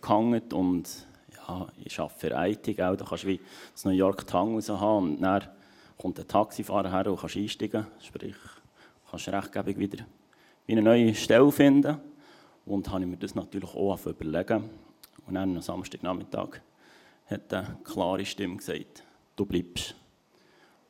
gehangen 0.00 0.52
und 0.52 0.88
ja, 1.34 1.68
ich 1.84 1.98
arbeite 1.98 2.18
für 2.18 2.46
IT, 2.48 2.80
auch, 2.80 2.96
da 2.96 3.04
kannst 3.04 3.24
du 3.24 3.28
wie 3.28 3.40
das 3.72 3.84
New 3.84 3.90
York 3.90 4.26
Tang 4.26 4.54
raus 4.54 4.68
haben 4.68 5.14
und 5.14 5.20
dann 5.20 5.48
kommt 5.98 6.20
ein 6.20 6.28
Taxifahrer 6.28 6.90
her 6.90 7.10
und 7.10 7.18
kannst 7.18 7.36
einsteigen, 7.36 7.86
sprich, 8.00 8.36
kannst 9.12 9.28
rechtgebig 9.28 9.78
wieder 9.78 10.04
wie 10.66 10.72
eine 10.72 10.82
neue 10.82 11.14
Stelle 11.14 11.52
finden 11.52 11.98
und 12.64 12.88
habe 12.88 13.02
ich 13.02 13.06
mir 13.06 13.16
das 13.18 13.34
natürlich 13.34 13.74
auch 13.74 14.06
überlegen 14.06 14.70
und 15.26 15.34
dann 15.34 15.56
am 15.56 15.62
Samstagnachmittag 15.62 16.60
hat 17.26 17.52
eine 17.52 17.78
klare 17.84 18.24
Stimme 18.24 18.56
gesagt, 18.56 19.02
du 19.36 19.44
bleibst. 19.44 19.94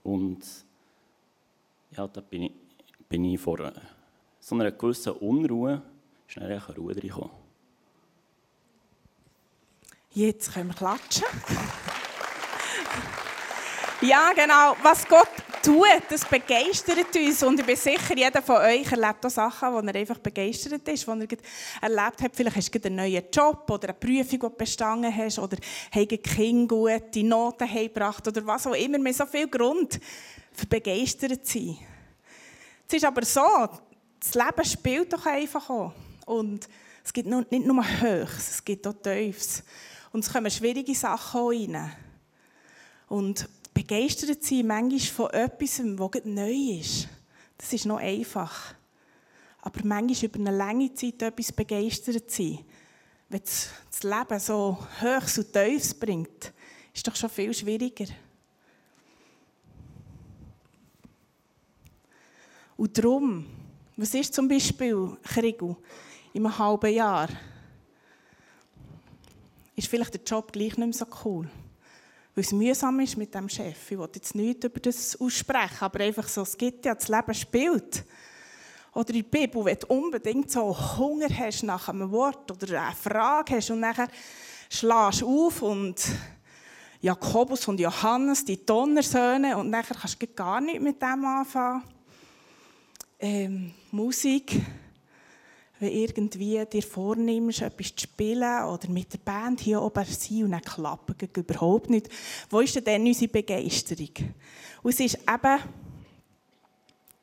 Und 0.02 0.40
ja, 1.96 2.06
da 2.08 2.20
bin 2.20 2.42
ich, 2.44 2.52
bin 3.08 3.24
ich 3.24 3.40
vor 3.40 3.72
so 4.40 4.54
einer 4.54 4.72
gewissen 4.72 5.12
Unruhe 5.12 5.82
schnell 6.26 6.52
eine 6.52 6.76
Ruhe 6.76 6.94
reingekommen. 6.94 7.30
Jetzt 10.10 10.52
können 10.52 10.68
wir 10.68 10.74
klatschen. 10.74 11.26
ja, 14.02 14.32
genau. 14.34 14.76
Was 14.82 15.06
Gott 15.08 15.41
tut, 15.62 16.02
das 16.08 16.24
begeistert 16.24 17.14
uns. 17.14 17.42
Und 17.42 17.60
ich 17.60 17.66
bin 17.66 17.76
sicher, 17.76 18.16
jeder 18.16 18.42
von 18.42 18.56
euch 18.56 18.90
erlebt 18.90 19.24
auch 19.24 19.30
Sachen, 19.30 19.72
wo 19.72 19.78
er 19.78 19.94
einfach 19.94 20.18
begeistert 20.18 20.86
ist, 20.88 21.06
wo 21.06 21.12
er 21.12 21.26
erlebt 21.80 22.22
hat. 22.22 22.34
Vielleicht 22.34 22.56
hast 22.56 22.74
du 22.74 22.80
einen 22.84 22.96
neuen 22.96 23.22
Job 23.32 23.70
oder 23.70 23.88
eine 23.88 23.98
Prüfung, 23.98 24.24
die 24.30 24.38
du 24.38 24.50
bestanden 24.50 25.16
hast, 25.16 25.38
oder 25.38 25.56
hast 25.90 26.08
Kind 26.08 26.68
gute 26.68 27.24
Noten 27.24 27.68
gebracht 27.68 28.26
oder 28.26 28.46
was 28.46 28.66
auch 28.66 28.74
immer. 28.74 28.98
Wir 28.98 29.14
so 29.14 29.26
viel 29.26 29.48
Grund, 29.48 30.00
für 30.52 30.66
begeistert 30.66 31.46
zu 31.46 31.58
sein. 31.58 31.78
Es 32.86 32.94
ist 32.94 33.04
aber 33.04 33.24
so, 33.24 33.68
das 34.20 34.34
Leben 34.34 34.64
spielt 34.64 35.12
doch 35.12 35.24
einfach 35.24 35.70
auch. 35.70 35.92
Und 36.26 36.68
es 37.04 37.12
gibt 37.12 37.28
nicht 37.28 37.66
nur 37.66 37.84
Höchst, 38.00 38.50
es 38.50 38.64
gibt 38.64 38.86
auch 38.86 38.92
Tiefs. 38.92 39.62
Und 40.12 40.24
es 40.24 40.32
kommen 40.32 40.50
schwierige 40.50 40.94
Sachen 40.94 41.40
auch 41.40 41.50
rein. 41.50 41.92
Und 43.08 43.48
begeistert 43.74 44.42
sein 44.42 44.66
manchmal 44.66 45.00
von 45.00 45.30
etwas, 45.30 45.80
was 45.84 46.24
neu 46.24 46.78
ist. 46.80 47.08
Das 47.58 47.72
ist 47.72 47.86
noch 47.86 47.98
einfach. 47.98 48.74
Aber 49.62 49.80
manchmal 49.84 50.24
über 50.24 50.38
eine 50.40 50.56
lange 50.56 50.92
Zeit 50.94 51.22
etwas 51.22 51.52
begeistert 51.52 52.30
sein, 52.30 52.58
wenn 53.28 53.40
das 53.40 54.02
Leben 54.02 54.40
so 54.40 54.76
Höchst 54.98 55.38
und 55.38 55.52
Tiefs 55.52 55.94
bringt, 55.94 56.52
ist 56.92 57.06
doch 57.06 57.16
schon 57.16 57.30
viel 57.30 57.54
schwieriger. 57.54 58.06
Und 62.76 62.98
darum, 62.98 63.46
was 63.96 64.12
ist 64.14 64.34
zum 64.34 64.48
Beispiel 64.48 65.16
Krieg 65.22 65.62
in 65.62 65.76
einem 66.44 66.58
halben 66.58 66.92
Jahr? 66.92 67.28
Ist 69.76 69.88
vielleicht 69.88 70.14
der 70.14 70.22
Job 70.22 70.52
gleich 70.52 70.76
nicht 70.76 70.78
mehr 70.78 70.92
so 70.92 71.06
cool? 71.24 71.48
Weil 72.34 72.44
es 72.44 72.52
mühsam 72.52 73.00
ist 73.00 73.16
mit 73.16 73.34
dem 73.34 73.48
Chef. 73.48 73.90
Ich 73.90 73.98
will 73.98 74.08
jetzt 74.14 74.34
nichts 74.34 74.64
über 74.64 74.80
das 74.80 75.20
aussprechen, 75.20 75.80
aber 75.80 76.00
einfach 76.00 76.28
so, 76.28 76.42
es 76.42 76.56
gibt 76.56 76.84
ja, 76.84 76.94
das 76.94 77.08
Leben 77.08 77.34
spielt. 77.34 78.04
Oder 78.94 79.14
in 79.14 79.22
der 79.22 79.38
Bibel, 79.38 79.64
wenn 79.64 79.78
du 79.78 79.86
unbedingt 79.86 80.50
so 80.50 80.76
Hunger 80.98 81.28
hast 81.30 81.62
nach 81.62 81.88
einem 81.88 82.10
Wort 82.10 82.50
oder 82.50 82.82
eine 82.82 82.94
Frage 82.94 83.56
hast 83.56 83.70
und 83.70 83.80
nachher 83.80 84.08
schlägst 84.68 85.22
du 85.22 85.46
auf 85.46 85.62
und 85.62 85.96
Jakobus 87.00 87.66
und 87.68 87.80
Johannes, 87.80 88.44
die 88.44 88.64
Donnersöhne, 88.64 89.56
und 89.56 89.70
nachher 89.70 89.94
kannst 89.94 90.22
du 90.22 90.26
gar 90.28 90.60
nicht 90.60 90.80
mit 90.80 91.02
dem 91.02 91.24
anfangen. 91.24 91.82
Ähm, 93.18 93.74
Musik 93.90 94.60
wenn 95.82 95.92
irgendwie 95.92 96.64
dir 96.64 96.82
vornimmst, 96.82 97.62
etwas 97.62 97.94
zu 97.96 98.04
spielen 98.04 98.64
oder 98.64 98.88
mit 98.88 99.12
der 99.12 99.18
Band 99.18 99.60
hier 99.60 99.82
oben 99.82 100.04
sein 100.04 100.44
und 100.44 100.52
dann 100.52 100.62
klappen 100.62 101.16
überhaupt 101.36 101.90
nicht. 101.90 102.08
Wo 102.48 102.60
ist 102.60 102.76
denn 102.76 102.84
dann 102.84 103.04
unsere 103.04 103.32
Begeisterung? 103.32 104.32
Und 104.84 104.90
es 104.92 105.00
ist 105.00 105.18
eben 105.28 105.58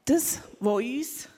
das, 0.04 0.39
was 0.60 0.74
uns 0.74 1.30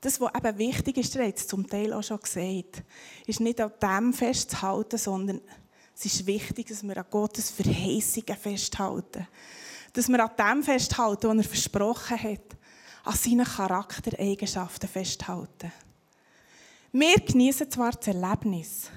das, 0.00 0.20
was 0.20 0.32
eben 0.34 0.58
wichtig 0.58 0.96
ist, 0.96 1.16
ihr 1.16 1.26
habt 1.26 1.38
es 1.38 1.46
zum 1.46 1.68
Teil 1.68 1.92
auch 1.92 2.02
schon 2.02 2.20
gesagt, 2.20 2.82
ist 3.26 3.40
nicht 3.40 3.60
an 3.60 3.72
dem 3.82 4.12
festzuhalten, 4.14 4.96
sondern 4.96 5.40
es 5.94 6.06
ist 6.06 6.26
wichtig, 6.26 6.68
dass 6.68 6.82
wir 6.84 6.96
an 6.96 7.04
Gottes 7.10 7.50
Verheißungen 7.50 8.36
festhalten. 8.40 9.26
Dass 9.92 10.08
wir 10.08 10.24
an 10.24 10.30
dem 10.38 10.62
festhalten, 10.62 11.28
was 11.28 11.36
er 11.38 11.50
versprochen 11.50 12.22
hat 12.22 12.57
an 13.08 13.16
seinen 13.16 13.46
Charaktereigenschaften 13.46 14.86
festhalten. 14.86 15.72
Wir 16.92 17.16
genießen 17.16 17.70
zwar 17.70 17.92
das 17.92 18.06
Erlebnis, 18.06 18.90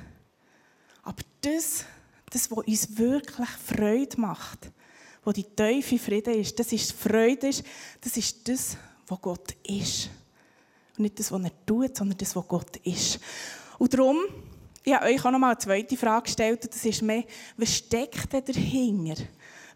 aber 1.02 1.24
das, 1.40 1.86
das, 2.30 2.52
was 2.52 2.66
uns 2.66 2.98
wirklich 2.98 3.48
Freude 3.50 4.20
macht, 4.20 4.70
wo 5.24 5.32
die 5.32 5.46
tiefe 5.46 5.98
Frieden 5.98 6.34
ist, 6.34 6.60
das 6.60 6.74
ist 6.74 6.92
Freude, 6.92 7.52
das 8.02 8.18
ist 8.18 8.48
das, 8.50 8.76
was 9.08 9.22
Gott 9.22 9.56
ist. 9.66 10.10
Und 10.98 11.04
nicht 11.04 11.18
das, 11.18 11.32
was 11.32 11.44
er 11.44 11.66
tut, 11.66 11.96
sondern 11.96 12.18
das, 12.18 12.36
was 12.36 12.48
Gott 12.50 12.78
ist. 12.84 13.18
Und 13.80 13.94
darum, 13.94 14.20
ich 14.84 14.94
habe 14.94 15.06
euch 15.06 15.24
auch 15.24 15.32
noch 15.32 15.40
mal 15.40 15.52
eine 15.52 15.58
zweite 15.58 15.96
Frage 15.96 16.24
gestellt, 16.24 16.68
das 16.70 16.84
ist 16.84 17.02
mehr, 17.02 17.24
was 17.56 17.78
steckt 17.78 18.34
denn 18.34 18.44
dahinter? 18.44 19.24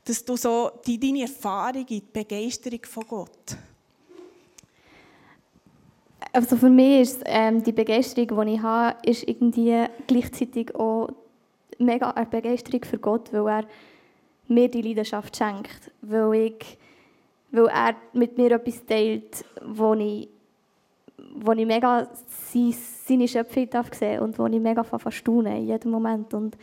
Dass 0.04 0.26
du 0.26 0.36
so 0.36 0.72
die, 0.86 1.00
deine 1.00 1.22
Erfahrung 1.22 1.86
die 1.86 2.02
Begeisterung 2.02 2.84
von 2.84 3.08
Gott 3.08 3.58
also 6.36 6.58
für 6.58 6.70
mich 6.70 7.02
ist 7.02 7.24
ähm, 7.26 7.64
die 7.64 7.72
Begeisterung, 7.72 8.46
die 8.46 8.54
ich 8.56 8.62
habe, 8.62 8.98
ist 9.04 9.28
irgendwie 9.28 9.86
gleichzeitig 10.06 10.76
auch 10.76 11.10
mega 11.78 12.12
eine 12.12 12.26
Begeisterung 12.26 12.84
für 12.84 12.98
Gott, 12.98 13.32
weil 13.32 13.48
er 13.48 13.64
mir 14.48 14.70
die 14.70 14.82
Leidenschaft 14.82 15.36
schenkt, 15.36 15.92
weil, 16.02 16.34
ich, 16.34 16.78
weil 17.52 17.68
er 17.68 17.96
mit 18.14 18.38
mir 18.38 18.52
etwas 18.52 18.86
teilt, 18.86 19.46
wo 19.66 19.94
ich, 19.94 20.28
wo 21.36 21.54
ich 21.54 21.66
mega 21.66 22.08
seine 23.08 23.28
Schöpfung 23.28 23.70
darf 23.70 23.94
sehen 23.94 24.20
und 24.20 24.38
wo 24.38 24.46
ich 24.48 24.60
mega 24.60 24.84
verstaune 24.84 25.58
in 25.58 25.68
jedem 25.68 25.92
Moment. 25.92 26.34
Und 26.34 26.58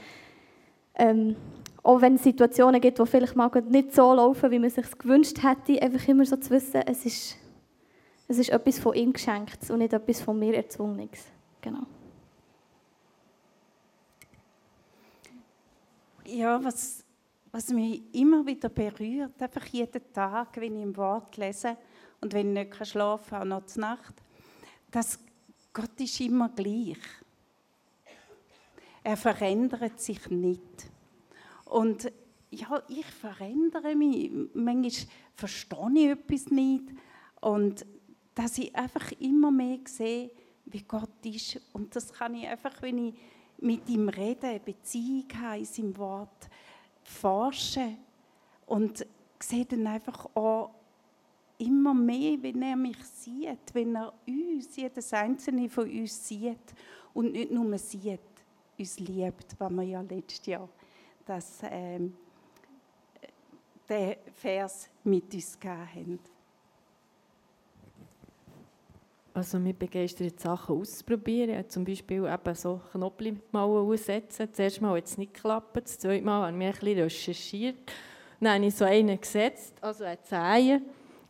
ähm, 0.96 1.34
auch 1.82 2.00
wenn 2.02 2.16
es 2.16 2.22
Situationen 2.22 2.80
gibt, 2.80 2.98
die 2.98 3.06
vielleicht 3.06 3.36
mal 3.36 3.50
nicht 3.68 3.94
so 3.94 4.12
laufen, 4.12 4.50
wie 4.50 4.58
man 4.58 4.68
es 4.68 4.74
sich 4.74 4.98
gewünscht 4.98 5.38
hätte, 5.42 5.80
einfach 5.80 6.06
immer 6.08 6.26
so 6.26 6.36
zu 6.36 6.50
wissen, 6.50 6.82
es 6.86 7.06
ist 7.06 7.41
es 8.32 8.38
ist 8.38 8.50
etwas 8.50 8.78
von 8.78 8.94
ihm 8.94 9.12
geschenkt 9.12 9.70
und 9.70 9.78
nicht 9.78 9.92
etwas 9.92 10.22
von 10.22 10.38
mir 10.38 10.54
erzwungenes. 10.54 11.26
Genau. 11.60 11.86
Ja, 16.24 16.62
was, 16.64 17.04
was 17.50 17.68
mich 17.68 18.02
immer 18.14 18.46
wieder 18.46 18.70
berührt, 18.70 19.40
einfach 19.42 19.66
jeden 19.66 20.12
Tag, 20.14 20.56
wenn 20.56 20.76
ich 20.76 20.82
im 20.82 20.96
Wort 20.96 21.36
lese 21.36 21.76
und 22.22 22.32
wenn 22.32 22.56
ich 22.56 22.70
nicht 22.70 22.86
schlafen 22.86 23.30
kann, 23.30 23.52
auch 23.52 23.60
noch 23.60 23.66
zur 23.66 23.82
Nacht, 23.82 24.14
dass 24.90 25.18
Gott 25.74 26.00
ist 26.00 26.20
immer 26.20 26.48
gleich. 26.48 26.98
Er 29.04 29.16
verändert 29.18 30.00
sich 30.00 30.30
nicht. 30.30 30.90
Und 31.66 32.10
ja, 32.50 32.82
ich 32.88 33.06
verändere 33.06 33.94
mich. 33.94 34.30
Manchmal 34.54 35.08
verstehe 35.34 35.90
ich 35.96 36.10
etwas 36.10 36.50
nicht. 36.50 36.84
Und 37.40 37.84
dass 38.34 38.58
ich 38.58 38.74
einfach 38.74 39.12
immer 39.12 39.50
mehr 39.50 39.78
sehe, 39.84 40.30
wie 40.66 40.82
Gott 40.82 41.24
ist. 41.24 41.60
Und 41.72 41.94
das 41.94 42.12
kann 42.12 42.34
ich 42.34 42.46
einfach, 42.46 42.80
wenn 42.80 43.08
ich 43.08 43.14
mit 43.58 43.88
ihm 43.88 44.08
rede, 44.08 44.48
eine 44.48 44.60
Beziehung 44.60 45.26
habe 45.40 45.58
in 45.58 45.64
seinem 45.64 45.96
Wort, 45.96 46.48
forschen 47.02 47.98
und 48.66 49.06
sehe 49.38 49.64
dann 49.64 49.86
einfach 49.86 50.26
auch 50.34 50.70
immer 51.58 51.94
mehr, 51.94 52.42
wenn 52.42 52.62
er 52.62 52.76
mich 52.76 53.02
sieht, 53.04 53.72
wenn 53.72 53.96
er 53.96 54.12
uns, 54.26 54.76
jedes 54.76 55.12
einzelne 55.12 55.68
von 55.68 55.88
uns 55.88 56.26
sieht 56.26 56.74
und 57.14 57.32
nicht 57.32 57.50
nur 57.50 57.78
sieht, 57.78 58.20
uns 58.78 58.98
liebt, 58.98 59.54
was 59.58 59.70
wir 59.70 59.82
ja 59.82 60.00
letztes 60.00 60.46
Jahr 60.46 60.68
das, 61.24 61.60
ähm, 61.64 62.14
den 63.88 64.16
Vers 64.34 64.88
mit 65.04 65.32
uns 65.32 65.58
gegeben 65.58 65.94
haben. 65.94 66.18
Also 69.34 69.58
mich 69.58 69.76
begeistert 69.76 70.38
Sachen 70.40 70.76
auszuprobieren. 70.76 71.68
Zum 71.68 71.84
Beispiel 71.84 72.26
eben 72.26 72.54
so 72.54 72.80
Knoppel 72.92 73.40
mal 73.50 73.64
aussetzen. 73.64 74.48
Das 74.50 74.58
erste 74.58 74.82
Mal 74.82 74.98
hat 74.98 75.06
es 75.06 75.16
nicht 75.16 75.32
geklappt, 75.32 75.76
das 75.76 75.98
zweite 75.98 76.24
Mal 76.24 76.46
habe 76.46 76.56
ich 76.56 76.66
ein 76.66 76.72
bisschen 76.72 76.98
recherchiert. 76.98 77.92
Dann 78.40 78.54
habe 78.54 78.66
ich 78.66 78.74
so 78.74 78.84
einen 78.84 79.18
gesetzt, 79.18 79.74
also 79.80 80.04
eine 80.04 80.20
Zehe. 80.22 80.82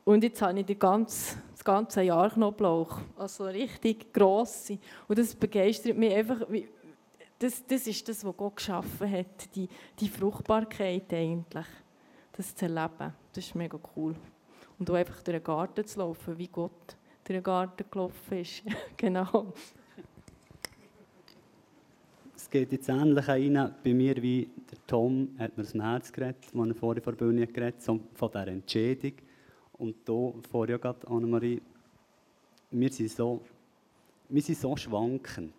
Und 0.05 0.25
jetzt 0.25 0.43
habe 0.43 0.59
ich 0.59 0.67
die 0.67 0.79
ganze, 0.79 1.37
das 1.53 1.63
ganze 1.63 2.03
Jahr 2.03 2.31
Knoblauch. 2.31 2.99
Also 3.17 3.45
richtig 3.45 4.13
grosse. 4.13 4.79
Und 5.07 5.19
das 5.19 5.35
begeistert 5.35 5.97
mich 5.97 6.13
einfach. 6.13 6.41
Das, 7.39 7.65
das 7.67 7.87
ist 7.87 8.09
das, 8.09 8.25
was 8.25 8.37
Gott 8.37 8.57
geschaffen 8.57 9.11
hat. 9.11 9.55
Die, 9.55 9.69
die 10.01 10.09
Fruchtbarkeit 10.09 11.13
eigentlich. 11.13 11.67
Das 12.33 12.55
zu 12.55 12.65
erleben. 12.65 13.15
Das 13.33 13.45
ist 13.45 13.55
mega 13.55 13.79
cool. 13.95 14.17
Und 14.79 14.91
auch 14.91 14.95
einfach 14.95 15.23
durch 15.23 15.37
den 15.37 15.45
Garten 15.45 15.87
zu 15.87 16.01
laufen, 16.01 16.37
wie 16.37 16.49
Gott 16.49 16.97
durch 17.25 17.37
den 17.39 17.43
Garten 17.43 17.85
gelaufen 17.91 18.39
ist. 18.39 18.63
genau. 18.97 19.53
Es 22.37 22.51
geht 22.51 22.73
jetzt 22.73 22.89
ähnlich 22.89 23.29
rein 23.29 23.75
bei 23.83 23.95
mir 23.95 24.21
wie 24.21 24.49
der 24.71 24.79
Tom 24.87 25.29
hat 25.39 25.57
mir 25.57 25.65
dem 25.65 25.81
Herz 25.81 26.13
geredet, 26.13 26.45
als 26.55 26.69
er 26.69 26.75
vorher 26.75 27.03
vor 27.03 27.13
der 27.13 27.25
Bühne 27.25 27.47
geredet 27.47 27.87
hat, 27.87 28.01
von 28.15 28.31
dieser 28.31 28.49
Entschädigung. 28.49 29.27
Und 29.75 29.97
hier 30.07 30.35
vorher 30.51 30.79
gerade 30.79 31.07
Annemarie, 31.09 31.61
wir 32.71 32.91
sind 32.91 33.11
so, 33.11 33.41
wir 34.29 34.43
sind 34.43 34.59
so 34.59 34.77
schwankend. 34.77 35.55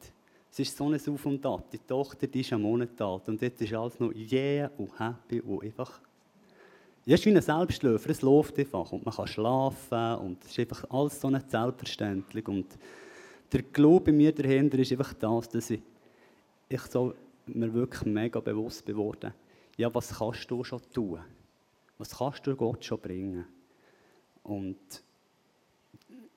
Es 0.51 0.59
ist 0.59 0.77
so 0.77 0.87
ein 0.87 0.95
Auf 0.95 1.25
und 1.25 1.45
Ab. 1.45 1.69
Die 1.71 1.79
Tochter 1.79 2.27
die 2.27 2.41
ist 2.41 2.53
einen 2.53 2.61
Monat 2.61 3.01
alt 3.01 3.27
und 3.27 3.41
jetzt 3.41 3.61
ist 3.61 3.73
alles 3.73 3.99
noch 3.99 4.13
yeah 4.13 4.69
und 4.77 4.99
happy 4.99 5.41
und 5.41 5.63
einfach 5.63 5.99
es 7.05 7.19
ist 7.19 7.25
wie 7.25 7.35
ein 7.35 7.41
Selbstläufer, 7.41 8.09
es 8.09 8.21
läuft 8.21 8.57
einfach 8.57 8.91
und 8.91 9.05
man 9.05 9.13
kann 9.13 9.27
schlafen 9.27 10.15
und 10.15 10.43
es 10.43 10.51
ist 10.51 10.59
einfach 10.59 10.89
alles 10.89 11.19
so 11.19 11.29
nicht 11.29 11.51
selbstverständlich. 11.51 12.47
Und 12.47 12.65
der 13.51 13.63
Glaube 13.63 14.05
bei 14.05 14.11
mir 14.11 14.33
dahinter 14.33 14.79
ist 14.79 14.91
einfach 14.91 15.13
das, 15.13 15.49
dass 15.49 15.69
ich, 15.69 15.81
ich 16.69 16.81
so 16.81 17.13
mir 17.47 17.73
wirklich 17.73 18.05
mega 18.05 18.39
bewusst 18.39 18.85
geworden 18.85 19.33
ja, 19.77 19.93
was 19.93 20.17
kannst 20.17 20.49
du 20.49 20.63
schon 20.63 20.81
tun? 20.93 21.19
Was 21.97 22.17
kannst 22.17 22.45
du 22.45 22.55
Gott 22.55 22.83
schon 22.83 22.99
bringen? 22.99 23.45
Und 24.43 24.77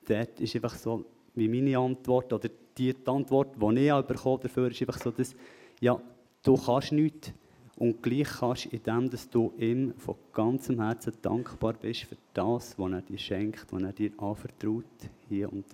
dort 0.07 0.39
ist 0.39 0.55
einfach 0.55 0.75
so, 0.75 1.05
wie 1.35 1.47
meine 1.47 1.77
Antwort, 1.77 2.31
oder 2.33 2.49
die 2.77 2.95
Antwort, 3.05 3.55
die 3.55 3.87
ich 3.87 4.05
bekommen 4.05 4.41
dafür, 4.41 4.71
ist 4.71 4.81
einfach 4.81 5.01
so, 5.01 5.11
dass, 5.11 5.35
ja, 5.79 5.99
du 6.43 6.55
kannst 6.55 6.91
nichts, 6.91 7.31
und 7.77 8.01
gleich 8.01 8.27
kannst 8.39 8.65
du, 8.65 8.69
indem 8.71 9.09
dass 9.09 9.29
du 9.29 9.53
ihm 9.57 9.93
von 9.97 10.15
ganzem 10.33 10.81
Herzen 10.81 11.13
dankbar 11.21 11.73
bist 11.73 12.05
für 12.05 12.17
das, 12.33 12.77
was 12.77 12.91
er 12.91 13.01
dir 13.03 13.17
schenkt, 13.19 13.67
was 13.71 13.83
er 13.83 13.93
dir 13.93 14.11
anvertraut, 14.17 14.83
hier 15.29 15.51
und 15.51 15.65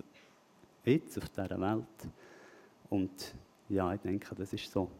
jetzt 0.84 1.16
auf 1.16 1.28
dieser 1.30 1.60
Welt. 1.60 2.12
Und 2.90 3.34
ja, 3.70 3.94
ich 3.94 4.00
denke, 4.00 4.34
das 4.34 4.52
ist 4.52 4.70
so, 4.70 4.90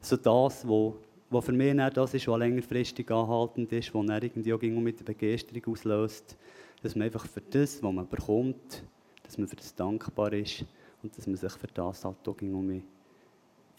so 0.00 0.16
das, 0.16 0.66
was 0.66 1.44
für 1.44 1.52
mich 1.52 1.76
das 1.92 2.14
ist, 2.14 2.26
was 2.26 2.38
längerfristig 2.38 3.10
anhaltend 3.10 3.70
ist, 3.72 3.94
was 3.94 4.08
er 4.08 4.22
irgendwie 4.22 4.54
auch 4.54 4.62
mit 4.62 4.98
der 4.98 5.04
Begeisterung 5.04 5.74
auslöst, 5.74 6.38
dass 6.82 6.96
man 6.96 7.04
einfach 7.04 7.26
für 7.26 7.42
das, 7.42 7.82
was 7.82 7.92
man 7.92 8.08
bekommt, 8.08 8.82
dass 9.24 9.36
man 9.36 9.46
für 9.46 9.56
das 9.56 9.74
dankbar 9.74 10.32
ist 10.32 10.64
und 11.02 11.16
dass 11.16 11.26
man 11.26 11.36
sich 11.36 11.52
für 11.52 11.68
das 11.68 12.02
halt 12.02 12.26
auch 12.26 12.36
irgendwie 12.40 12.82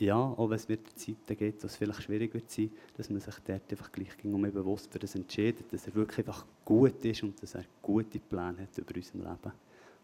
ja, 0.01 0.17
auch 0.17 0.49
wenn 0.49 0.55
es 0.55 0.67
wieder 0.67 0.83
Zeiten 0.95 1.37
gibt, 1.37 1.61
wo 1.61 1.67
es 1.67 1.75
vielleicht 1.75 2.01
schwierig 2.01 2.33
wird 2.33 2.49
sein, 2.49 2.71
dass 2.97 3.09
man 3.09 3.19
sich 3.19 3.35
dort 3.45 3.69
einfach 3.69 3.91
gleich 3.91 4.09
um 4.23 4.41
bewusst 4.41 4.91
für 4.91 4.97
das 4.97 5.13
entscheidet, 5.13 5.71
dass 5.71 5.85
er 5.85 5.93
wirklich 5.93 6.19
einfach 6.19 6.45
gut 6.65 7.05
ist 7.05 7.21
und 7.21 7.41
dass 7.41 7.53
er 7.53 7.65
gute 7.83 8.19
Pläne 8.19 8.63
hat 8.63 8.77
über 8.77 8.95
unser 8.95 9.17
Leben. 9.17 9.53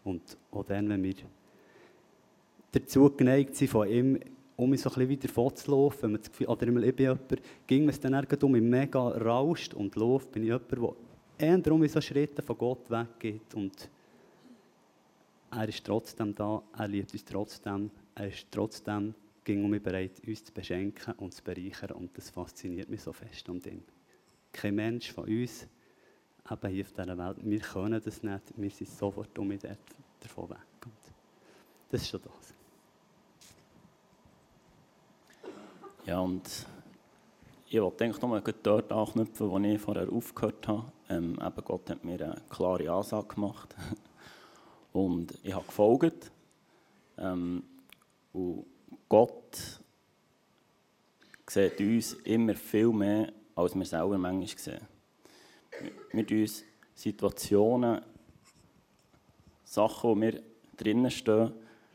Und 0.04 0.36
auch 0.52 0.64
dann, 0.64 0.88
wenn 0.88 1.02
wir 1.02 1.14
dazu 2.70 3.10
geneigt 3.10 3.56
sind, 3.56 3.70
von 3.70 3.88
ihm 3.88 4.20
um 4.56 4.70
mich 4.70 4.80
so 4.80 4.88
ein 4.88 4.94
bisschen 4.94 5.08
wieder 5.08 5.28
vorzulaufen, 5.28 6.02
wenn 6.02 6.12
man 6.12 6.20
das 6.20 6.30
Gefühl, 6.30 6.46
oder 6.46 6.68
ich 6.68 6.96
bin 6.96 7.04
jemand, 7.04 7.42
ging 7.66 7.88
es 7.88 8.00
dann 8.00 8.26
um 8.42 8.52
mich 8.52 8.62
mega 8.62 9.00
rauscht 9.00 9.74
und 9.74 9.96
läuft, 9.96 10.30
bin 10.30 10.44
ich 10.44 10.48
jemand, 10.48 10.70
der 11.38 11.58
eher 11.58 11.72
um 11.72 11.86
so 11.88 12.00
Schritte 12.00 12.42
von 12.42 12.56
Gott 12.56 12.88
weggeht 12.88 13.54
und 13.54 13.88
er 15.50 15.68
ist 15.68 15.84
trotzdem 15.84 16.34
da, 16.34 16.62
er 16.76 16.88
liebt 16.88 17.12
uns 17.12 17.24
trotzdem, 17.24 17.90
er 18.14 18.28
ist 18.28 18.46
trotzdem 18.50 19.14
ging 19.48 19.64
um 19.64 19.70
mich 19.70 19.82
bereit, 19.82 20.20
uns 20.26 20.44
zu 20.44 20.52
beschenken 20.52 21.14
und 21.14 21.32
zu 21.32 21.42
bereichern. 21.42 21.92
Und 21.92 22.14
das 22.18 22.28
fasziniert 22.28 22.90
mich 22.90 23.02
so 23.02 23.14
fest 23.14 23.48
an 23.48 23.62
ihm. 23.64 23.82
Kein 24.52 24.74
Mensch 24.74 25.10
von 25.10 25.24
uns, 25.24 25.66
eben 26.50 26.68
hier 26.68 26.84
auf 26.84 26.92
dieser 26.92 27.16
Welt, 27.16 27.36
wir 27.40 27.60
können 27.60 28.02
das 28.04 28.22
nicht. 28.22 28.42
Wir 28.56 28.70
sind 28.70 28.90
sofort 28.90 29.38
um 29.38 29.48
mich 29.48 29.60
davon 30.20 30.50
weg. 30.50 30.58
Und 30.84 30.92
das 31.90 32.02
ist 32.02 32.10
schon 32.10 32.20
das. 32.20 32.54
Ja, 36.04 36.20
und 36.20 36.66
ich 37.70 37.80
wollte 37.80 38.04
eigentlich 38.04 38.20
nochmal 38.20 38.42
dort 38.62 38.92
anknüpfen, 38.92 39.50
wo 39.50 39.58
ich 39.58 39.80
vorher 39.80 40.12
aufgehört 40.12 40.68
habe. 40.68 40.92
Ähm, 41.08 41.38
eben 41.40 41.64
Gott 41.64 41.88
hat 41.88 42.04
mir 42.04 42.22
eine 42.22 42.42
klare 42.50 42.90
Ansage 42.90 43.28
gemacht. 43.28 43.74
und 44.92 45.38
ich 45.42 45.54
habe 45.54 45.64
gefolgt. 45.64 46.30
Ähm, 47.16 47.62
und 48.34 48.66
Gott 49.08 49.80
sieht 51.46 51.80
uns 51.80 52.12
immer 52.24 52.54
viel 52.54 52.88
mehr, 52.88 53.32
als 53.54 53.74
wir 53.74 53.84
selber 53.84 54.18
manchmal 54.18 54.58
sehen. 54.58 54.86
Tun 56.10 56.38
uns 56.38 56.64
Situationen, 56.94 58.02
Sachen, 59.64 60.10
wo 60.10 60.20
wir 60.20 60.42
drinnen 60.76 61.10
stehen, 61.10 61.52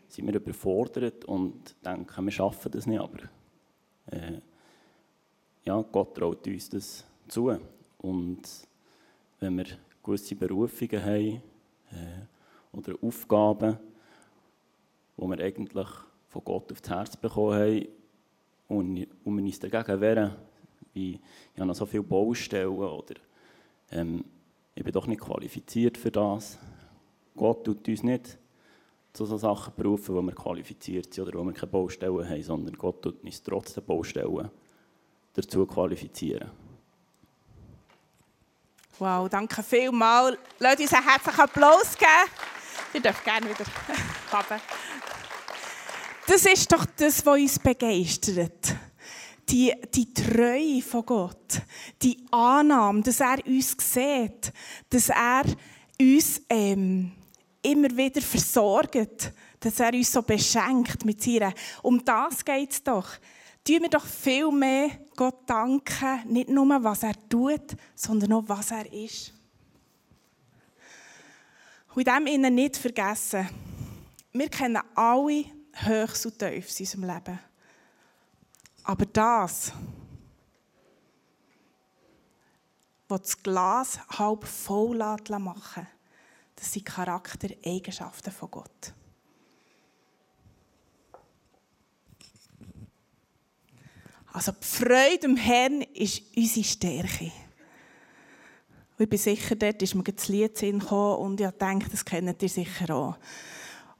sind 0.07 0.27
wir 0.27 0.35
überfordert 0.35 1.25
und 1.25 1.75
denken, 1.83 2.25
wir 2.25 2.31
schaffen 2.31 2.71
das 2.71 2.85
nicht. 2.85 2.99
Aber 2.99 3.19
äh, 4.11 4.39
ja, 5.65 5.81
Gott 5.81 6.15
traut 6.15 6.45
uns 6.47 6.69
das 6.69 7.05
zu. 7.27 7.57
Und 7.97 8.41
wenn 9.39 9.57
wir 9.57 9.65
gewisse 10.03 10.35
Berufungen 10.35 11.03
haben 11.03 11.41
äh, 11.91 12.77
oder 12.77 12.95
Aufgaben, 13.01 13.77
wo 15.17 15.27
wir 15.27 15.39
eigentlich 15.39 15.87
von 16.33 16.43
Gott 16.43 16.71
aufs 16.71 16.89
Herz 16.89 17.15
bekommen 17.15 17.53
haben 17.53 17.87
und, 18.67 19.07
und 19.23 19.37
wir 19.37 19.43
uns 19.43 19.59
dagegen 19.59 20.01
wehren, 20.01 20.35
wie 20.93 21.19
ich 21.53 21.59
habe 21.59 21.67
noch 21.67 21.75
so 21.75 21.85
viele 21.85 22.03
Baustellen 22.03 22.69
oder 22.69 23.15
ähm, 23.91 24.25
ich 24.73 24.83
bin 24.83 24.91
doch 24.91 25.05
nicht 25.05 25.21
qualifiziert 25.21 25.95
für 25.95 26.09
das. 26.09 26.57
Gott 27.35 27.63
tut 27.63 27.87
uns 27.87 28.01
nicht 28.01 28.39
zu 29.13 29.25
solchen 29.25 29.41
Sachen 29.41 29.73
berufen, 29.75 30.15
wo 30.15 30.21
wir 30.23 30.33
qualifiziert 30.33 31.13
sind 31.13 31.27
oder 31.27 31.39
wo 31.39 31.43
wir 31.43 31.53
keine 31.53 31.71
Baustellen 31.71 32.27
haben, 32.27 32.41
sondern 32.41 32.75
Gott 32.75 33.03
tut 33.03 33.23
uns 33.23 33.43
trotz 33.43 33.75
der 33.75 33.81
Baustellen 33.81 34.49
dazu 35.33 35.67
qualifizieren. 35.67 36.49
Wow, 38.97 39.29
danke 39.29 39.61
vielmals. 39.61 40.37
Lasst 40.57 40.79
uns 40.79 40.93
einen 40.93 41.07
herzlichen 41.07 41.41
Applaus 41.41 41.95
geben. 41.95 42.09
Ihr 42.93 43.01
dürft 43.01 43.23
gerne 43.23 43.49
wieder 43.49 43.65
haben. 44.31 44.61
Das 46.25 46.45
ist 46.45 46.71
doch 46.71 46.85
das, 46.85 47.25
was 47.25 47.39
uns 47.39 47.59
begeistert. 47.59 48.75
Die, 49.49 49.73
die 49.93 50.13
Treue 50.13 50.81
von 50.81 51.05
Gott, 51.05 51.61
die 52.01 52.17
Annahme, 52.31 53.01
dass 53.01 53.19
er 53.19 53.45
uns 53.45 53.75
sieht, 53.77 54.53
dass 54.89 55.09
er 55.09 55.43
uns 55.99 56.41
ähm, 56.49 57.11
immer 57.61 57.89
wieder 57.89 58.21
versorgt, 58.21 59.33
dass 59.59 59.79
er 59.81 59.93
uns 59.93 60.11
so 60.13 60.21
beschenkt 60.21 61.03
mit 61.05 61.21
seiner. 61.21 61.53
Um 61.81 62.03
das 62.03 62.43
geht 62.43 62.71
es 62.71 62.83
doch. 62.83 63.09
Tun 63.65 63.81
wir 63.81 63.89
doch 63.89 64.05
viel 64.05 64.49
mehr 64.51 64.91
Gott 65.15 65.49
danken, 65.49 66.21
nicht 66.27 66.49
nur, 66.49 66.83
was 66.83 67.03
er 67.03 67.15
tut, 67.29 67.75
sondern 67.95 68.33
auch, 68.33 68.43
was 68.47 68.71
er 68.71 68.91
ist. 68.91 69.33
Und 71.95 72.07
in 72.07 72.43
dem 72.43 72.55
nicht 72.55 72.77
vergessen, 72.77 73.47
wir 74.31 74.49
kennen 74.49 74.81
alle 74.95 75.45
Höchst 75.73 76.25
und 76.25 76.39
Tiefs 76.39 76.79
in 76.79 76.85
unserem 76.85 77.03
Leben. 77.15 77.39
Aber 78.83 79.05
das, 79.05 79.71
was 83.07 83.21
das 83.21 83.43
Glas 83.43 83.99
halb 84.17 84.45
voll 84.45 84.97
machen 84.97 85.87
das 86.55 86.71
sind 86.71 86.85
Charaktereigenschaften 86.85 88.31
von 88.31 88.51
Gott. 88.51 88.93
Also 94.31 94.51
die 94.53 94.65
Freude 94.65 95.25
am 95.25 95.35
Herrn 95.35 95.81
ist 95.93 96.23
unsere 96.35 96.63
Stärke. 96.63 97.31
ich 98.97 99.09
bin 99.09 99.19
sicher, 99.19 99.55
dort 99.55 99.81
ist 99.81 99.93
mir 99.93 100.03
das 100.03 100.27
Lied 100.29 100.55
gekommen 100.55 101.17
und 101.17 101.41
ich 101.41 101.51
denke, 101.51 101.89
das 101.89 102.05
kennt 102.05 102.41
ihr 102.41 102.49
sicher 102.49 102.95
auch. 102.95 103.17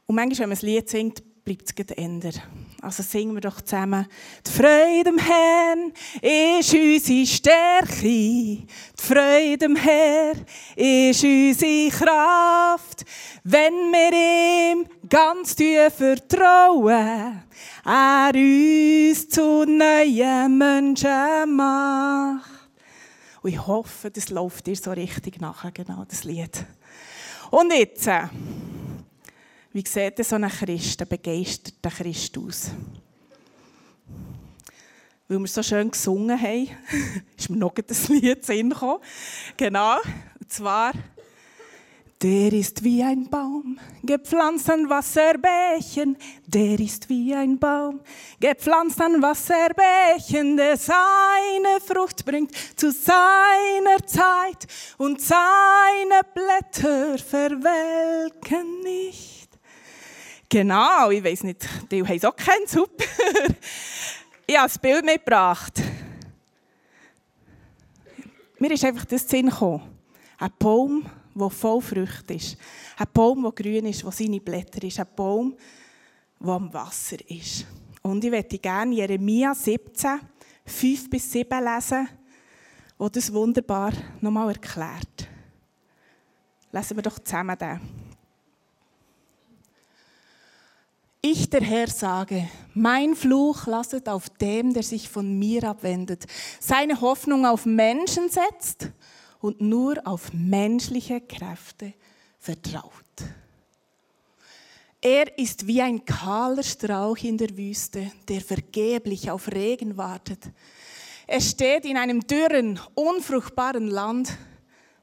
Und 0.07 0.15
manchmal, 0.15 0.39
wenn 0.39 0.49
man 0.49 0.55
das 0.55 0.61
Lied 0.61 0.89
singt, 0.89 1.23
bleibt 1.43 1.73
es 1.77 1.97
ändern. 1.97 2.33
Also 2.81 3.03
singen 3.03 3.33
wir 3.33 3.41
doch 3.41 3.61
zusammen. 3.61 4.07
Die 4.45 4.51
Freude 4.51 5.09
am 5.09 5.17
Herrn 5.17 5.91
ist 6.21 6.73
unsere 6.73 7.25
Stärke. 7.25 8.01
Die 8.01 8.67
Freude 8.97 9.65
am 9.65 9.75
Herrn 9.75 10.45
ist 10.75 11.23
unsere 11.23 11.89
Kraft. 11.89 13.05
Wenn 13.43 13.73
wir 13.91 14.73
ihm 14.73 14.87
ganz 15.09 15.55
vertrauen, 15.55 17.43
er 17.85 18.31
uns 18.33 19.29
zu 19.29 19.65
neuen 19.65 20.57
Menschen 20.57 21.55
macht. 21.55 22.49
Und 23.41 23.49
ich 23.49 23.67
hoffe, 23.67 24.09
das 24.09 24.29
läuft 24.29 24.67
dir 24.67 24.75
so 24.77 24.91
richtig 24.91 25.41
nachher, 25.41 25.71
genau 25.71 26.05
das 26.07 26.23
Lied. 26.23 26.65
Und 27.51 27.73
jetzt... 27.73 28.09
Wie 29.73 29.83
sieht 29.87 30.23
so 30.23 30.35
ein 30.35 30.47
Christ, 30.47 31.01
ein 31.01 31.07
begeisterter 31.07 31.89
Christ 31.89 32.37
aus? 32.37 32.69
Weil 35.27 35.39
wir 35.39 35.47
so 35.47 35.63
schön 35.63 35.89
gesungen 35.89 36.39
haben, 36.39 36.69
ist 37.37 37.49
mir 37.49 37.57
noch 37.57 37.73
das 37.73 38.07
Lied 38.07 38.45
gekommen. 38.45 38.99
Genau, 39.57 39.97
und 40.39 40.51
zwar 40.51 40.93
der 42.21 42.53
ist 42.53 42.83
wie 42.83 43.03
ein 43.03 43.29
Baum, 43.29 43.77
gepflanzt 44.01 44.69
an 44.69 44.89
Wasserbächen. 44.89 46.17
Der 46.45 46.79
ist 46.79 47.09
wie 47.09 47.33
ein 47.33 47.59
Baum, 47.59 47.99
gepflanzt 48.39 49.01
an 49.01 49.21
Wasserbächen, 49.21 50.55
der 50.55 50.77
seine 50.77 51.81
Frucht 51.85 52.23
bringt 52.23 52.51
zu 52.77 52.91
seiner 52.91 54.05
Zeit 54.05 54.67
und 54.97 55.19
seine 55.19 56.21
Blätter 56.33 57.17
verwelken 57.17 58.81
nicht. 58.83 59.32
Genau, 60.53 61.09
ich 61.09 61.23
weiß 61.23 61.45
nicht, 61.45 61.67
die 61.89 62.03
haben 62.03 62.15
es 62.15 62.23
auch 62.23 62.35
keinen 62.35 62.67
super. 62.67 63.05
ich 64.45 64.55
habe 64.55 64.67
das 64.67 64.77
Bild 64.77 65.03
mitgebracht. 65.03 65.81
Mir 68.59 68.71
ist 68.71 68.85
einfach 68.85 69.05
das 69.05 69.27
Sinn 69.27 69.49
gekommen. 69.49 69.81
Ein 70.37 70.51
Baum, 70.59 71.07
der 71.33 71.49
voll 71.49 71.81
Früchte 71.81 72.35
ist. 72.35 72.55
Ein 72.99 73.07
Baum, 73.11 73.41
der 73.41 73.51
grün 73.51 73.87
ist, 73.87 74.03
der 74.03 74.11
seine 74.11 74.39
Blätter 74.39 74.83
ist. 74.83 74.99
Ein 74.99 75.07
Baum, 75.15 75.57
der 76.39 76.49
am 76.49 76.71
Wasser 76.71 77.17
ist. 77.31 77.65
Und 78.03 78.23
ich 78.23 78.29
möchte 78.29 78.59
gerne 78.59 78.93
Jeremia 78.93 79.55
17, 79.55 80.19
5 80.67 81.09
bis 81.09 81.31
7 81.31 81.63
lesen, 81.63 82.07
wo 82.99 83.09
das 83.09 83.33
wunderbar 83.33 83.91
nochmal 84.21 84.49
erklärt. 84.49 85.27
Lesen 86.71 86.97
wir 86.97 87.01
doch 87.01 87.17
zusammen 87.17 87.57
den. 87.57 88.02
Ich, 91.25 91.49
der 91.49 91.61
Herr, 91.61 91.87
sage, 91.87 92.49
mein 92.73 93.15
Fluch 93.15 93.65
lasset 93.65 94.09
auf 94.09 94.27
dem, 94.27 94.73
der 94.73 94.83
sich 94.83 95.07
von 95.07 95.39
mir 95.39 95.63
abwendet, 95.63 96.25
seine 96.59 96.99
Hoffnung 96.99 97.45
auf 97.45 97.65
Menschen 97.65 98.27
setzt 98.27 98.91
und 99.39 99.61
nur 99.61 100.05
auf 100.05 100.33
menschliche 100.33 101.21
Kräfte 101.21 101.93
vertraut. 102.39 102.91
Er 104.99 105.37
ist 105.37 105.65
wie 105.65 105.81
ein 105.81 106.03
kahler 106.03 106.63
Strauch 106.63 107.17
in 107.23 107.37
der 107.37 107.55
Wüste, 107.55 108.11
der 108.27 108.41
vergeblich 108.41 109.31
auf 109.31 109.49
Regen 109.49 109.95
wartet. 109.95 110.51
Er 111.25 111.39
steht 111.39 111.85
in 111.85 111.95
einem 111.95 112.19
dürren, 112.27 112.81
unfruchtbaren 112.95 113.87
Land, 113.87 114.37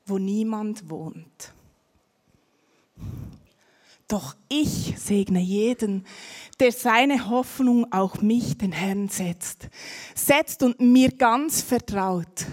wo 0.04 0.18
niemand 0.18 0.90
wohnt. 0.90 1.54
Doch 4.10 4.34
ich 4.48 4.94
segne 4.98 5.38
jeden, 5.38 6.04
der 6.58 6.72
seine 6.72 7.30
Hoffnung 7.30 7.92
auf 7.92 8.22
mich, 8.22 8.58
den 8.58 8.72
Herrn, 8.72 9.08
setzt. 9.08 9.68
Setzt 10.16 10.64
und 10.64 10.80
mir 10.80 11.12
ganz 11.12 11.62
vertraut. 11.62 12.44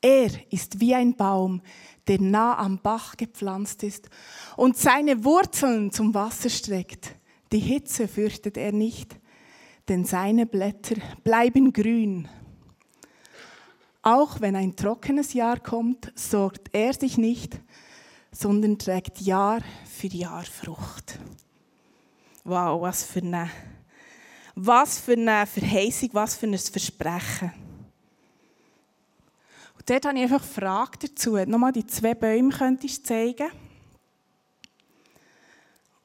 Er 0.00 0.30
ist 0.52 0.78
wie 0.78 0.94
ein 0.94 1.16
Baum, 1.16 1.62
der 2.06 2.20
nah 2.20 2.56
am 2.56 2.78
Bach 2.80 3.16
gepflanzt 3.16 3.82
ist 3.82 4.08
und 4.56 4.76
seine 4.76 5.24
Wurzeln 5.24 5.90
zum 5.90 6.14
Wasser 6.14 6.48
streckt. 6.48 7.16
Die 7.50 7.58
Hitze 7.58 8.06
fürchtet 8.06 8.56
er 8.56 8.70
nicht, 8.70 9.18
denn 9.88 10.04
seine 10.04 10.46
Blätter 10.46 10.94
bleiben 11.24 11.72
grün. 11.72 12.28
Auch 14.02 14.40
wenn 14.40 14.54
ein 14.54 14.76
trockenes 14.76 15.32
Jahr 15.32 15.58
kommt, 15.58 16.12
sorgt 16.14 16.68
er 16.72 16.94
sich 16.94 17.18
nicht, 17.18 17.60
sondern 18.30 18.78
trägt 18.78 19.20
Jahr 19.20 19.60
für 19.84 20.08
Jahr 20.08 20.44
Frucht. 20.44 21.18
Wow, 22.44 22.80
was 22.80 23.04
für 23.04 23.20
eine, 23.20 23.50
was 24.54 24.98
für 24.98 25.12
eine 25.12 25.46
Verheißung, 25.46 26.10
was 26.12 26.36
für 26.36 26.46
ein 26.46 26.58
Versprechen. 26.58 27.52
Und 29.76 29.88
dort 29.90 30.06
habe 30.06 30.16
ich 30.16 30.22
einfach 30.22 30.42
eine 30.42 30.52
Frage 30.52 30.98
dazu. 30.98 31.36
Nochmal 31.46 31.72
die 31.72 31.86
zwei 31.86 32.14
Bäume 32.14 32.50
könntest 32.50 32.98
du 32.98 33.02
zeigen. 33.04 33.48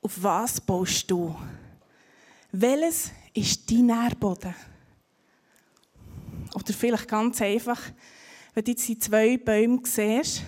Auf 0.02 0.22
was 0.22 0.60
baust 0.60 1.10
du? 1.10 1.36
Welches 2.52 3.12
ist 3.34 3.72
dein 3.72 3.86
Nährboden? 3.86 4.54
Oder 6.54 6.74
vielleicht 6.74 7.08
ganz 7.08 7.42
einfach, 7.42 7.82
wenn 8.54 8.64
du 8.64 8.72
jetzt 8.72 8.88
die 8.88 9.00
zwei 9.00 9.38
Bäume 9.38 9.80
siehst, 9.84 10.44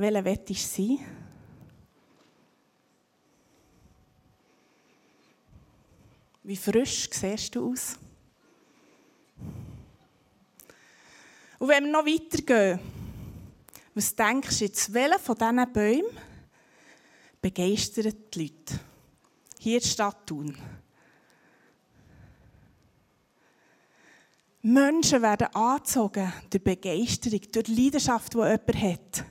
welcher 0.00 0.24
wettest 0.24 0.78
du 0.78 0.82
sein? 0.82 0.98
Wie 6.42 6.56
frisch 6.56 7.08
siehst 7.12 7.54
du 7.54 7.70
aus? 7.70 7.98
Und 11.58 11.68
wenn 11.68 11.84
wir 11.84 11.92
noch 11.92 12.06
weitergehen, 12.06 12.80
was 13.94 14.14
denkst 14.14 14.58
du 14.58 14.64
jetzt, 14.64 14.94
welcher 14.94 15.18
von 15.18 15.36
diesen 15.36 15.72
Bäumen 15.72 16.18
begeistert 17.42 18.34
die 18.34 18.42
Leute? 18.42 18.80
Hier 19.58 19.82
in 19.82 19.96
der 19.96 20.24
Thun. 20.24 20.56
Menschen 24.62 25.22
werden 25.22 25.54
angezogen 25.54 26.32
durch 26.48 26.64
Begeisterung, 26.64 27.40
durch 27.52 27.66
die 27.66 27.74
Leidenschaft, 27.74 28.32
die 28.32 28.38
jemand 28.38 28.82
hat 28.82 29.24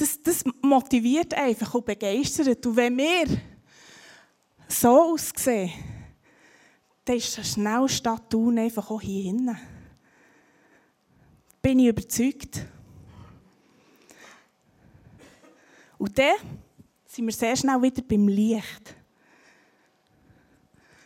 das, 0.00 0.22
das 0.22 0.44
motiviert 0.62 1.34
einfach 1.34 1.74
und 1.74 1.84
begeistert. 1.84 2.64
Und 2.64 2.76
wenn 2.76 2.96
wir 2.96 3.26
so 4.66 5.12
aussehen, 5.12 5.70
dann 7.04 7.16
ist 7.16 7.36
das 7.36 7.52
schnell 7.52 7.88
Stadt 7.88 8.30
Thun 8.30 8.58
einfach 8.58 8.90
auch 8.90 9.00
hier 9.00 9.24
hinten. 9.24 9.56
Bin 11.60 11.78
ich 11.80 11.88
überzeugt. 11.88 12.64
Und 15.98 16.18
dann 16.18 16.36
sind 17.04 17.26
wir 17.26 17.32
sehr 17.32 17.56
schnell 17.56 17.82
wieder 17.82 18.00
beim 18.02 18.26
Licht. 18.26 18.94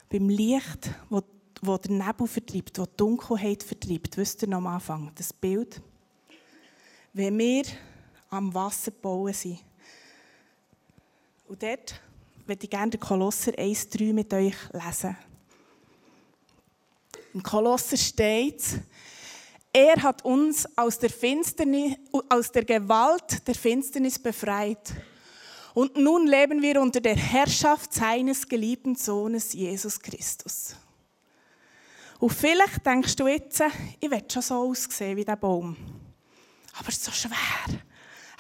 Beim 0.09 0.29
Licht, 0.29 0.91
wo, 1.11 1.21
wo 1.63 1.77
der 1.79 1.91
Nebel 1.91 2.29
vertreibt, 2.29 2.79
wo 2.79 2.85
die 2.85 2.97
Dunkelheit 2.97 3.65
vertreibt. 3.65 4.17
Wisst 4.17 4.43
ihr 4.43 4.49
noch 4.49 4.59
am 4.59 4.69
Anfang, 4.69 5.11
das 5.17 5.33
Bild? 5.33 5.83
Wenn 7.13 7.37
wir 7.39 7.65
am 8.35 8.53
Wasser 8.53 8.91
bauen 8.91 9.33
sind. 9.33 9.61
Und 11.47 11.63
dort 11.63 12.01
würde 12.47 12.65
ich 12.65 12.71
gerne 12.71 12.91
den 12.91 13.01
Kolosser 13.01 13.53
1,3 13.53 14.13
mit 14.13 14.33
euch 14.33 14.55
lesen. 14.73 15.17
Im 17.33 17.43
Kolosser 17.43 17.97
steht, 17.97 18.63
er 19.73 20.03
hat 20.03 20.25
uns 20.25 20.67
aus 20.77 20.99
der, 20.99 21.11
Finsternis, 21.11 21.97
aus 22.29 22.53
der 22.53 22.65
Gewalt 22.65 23.47
der 23.47 23.55
Finsternis 23.55 24.19
befreit. 24.19 24.95
Und 25.75 25.97
nun 25.97 26.29
leben 26.29 26.63
wir 26.63 26.81
unter 26.81 27.01
der 27.01 27.17
Herrschaft 27.17 27.93
seines 27.93 28.47
geliebten 28.49 28.95
Sohnes 28.95 29.53
Jesus 29.53 29.99
Christus. 29.99 30.77
Und 32.21 32.31
vielleicht 32.31 32.87
denkst 32.87 33.17
du 33.17 33.27
jetzt, 33.27 33.63
ich 34.01 34.11
will 34.11 34.23
schon 34.31 34.43
so 34.43 34.55
aussehen 34.55 35.17
wie 35.17 35.25
der 35.25 35.37
Baum. 35.37 35.77
Aber 36.79 36.89
es 36.89 36.97
ist 36.97 37.05
so 37.05 37.11
schwer. 37.11 37.81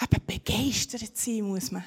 Eben 0.05 0.27
begeistert 0.27 1.17
sein 1.17 1.43
muss 1.43 1.71
man. 1.71 1.85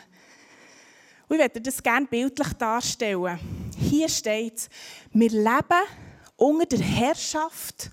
Und 1.27 1.36
ich 1.36 1.41
möchte 1.41 1.62
das 1.62 1.84
gerne 1.84 2.08
bildlich 2.08 2.53
darstellen. 2.53 3.39
Hier 3.77 4.08
steht 4.10 4.69
wir 5.12 5.30
leben 5.30 5.84
unter 6.38 6.65
der 6.65 6.80
Herrschaft 6.80 7.91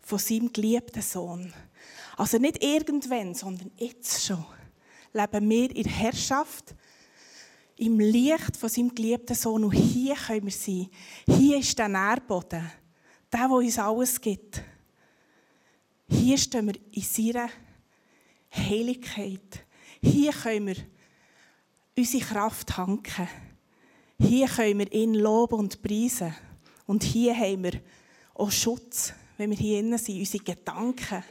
von 0.00 0.18
seinem 0.18 0.52
geliebten 0.52 1.02
Sohn. 1.02 1.52
Also 2.16 2.38
nicht 2.38 2.62
irgendwann, 2.62 3.34
sondern 3.34 3.70
jetzt 3.76 4.24
schon 4.24 4.44
leben 5.12 5.50
wir 5.50 5.76
in 5.76 5.82
der 5.82 5.92
Herrschaft, 5.92 6.74
im 7.76 7.98
Licht 7.98 8.56
von 8.56 8.68
seinem 8.68 8.94
geliebten 8.94 9.34
Sohn. 9.34 9.64
Und 9.64 9.72
hier 9.72 10.14
können 10.14 10.44
wir 10.44 10.52
sein. 10.52 10.88
Hier 11.26 11.58
ist 11.58 11.78
der 11.78 11.88
Nährboden, 11.88 12.70
der, 13.32 13.40
der 13.40 13.50
uns 13.50 13.78
alles 13.78 14.20
gibt. 14.20 14.62
Hier 16.08 16.38
stehen 16.38 16.66
wir 16.66 16.74
in 16.92 17.02
seiner 17.02 17.48
Heiligkeit. 18.54 19.64
Hier 20.00 20.32
können 20.32 20.66
wir 20.68 20.76
unsere 21.96 22.24
Kraft 22.24 22.68
tanken. 22.68 23.28
Hier 24.18 24.46
können 24.48 24.78
wir 24.78 24.92
ihn 24.92 25.14
loben 25.14 25.54
und 25.56 25.82
preisen. 25.82 26.34
Und 26.86 27.02
hier 27.02 27.34
haben 27.34 27.64
wir 27.64 27.80
auch 28.34 28.50
Schutz, 28.50 29.14
wenn 29.36 29.50
wir 29.50 29.56
hier 29.56 29.80
innen 29.80 29.98
sind, 29.98 30.18
unsere 30.18 30.44
Gedanken. 30.44 31.24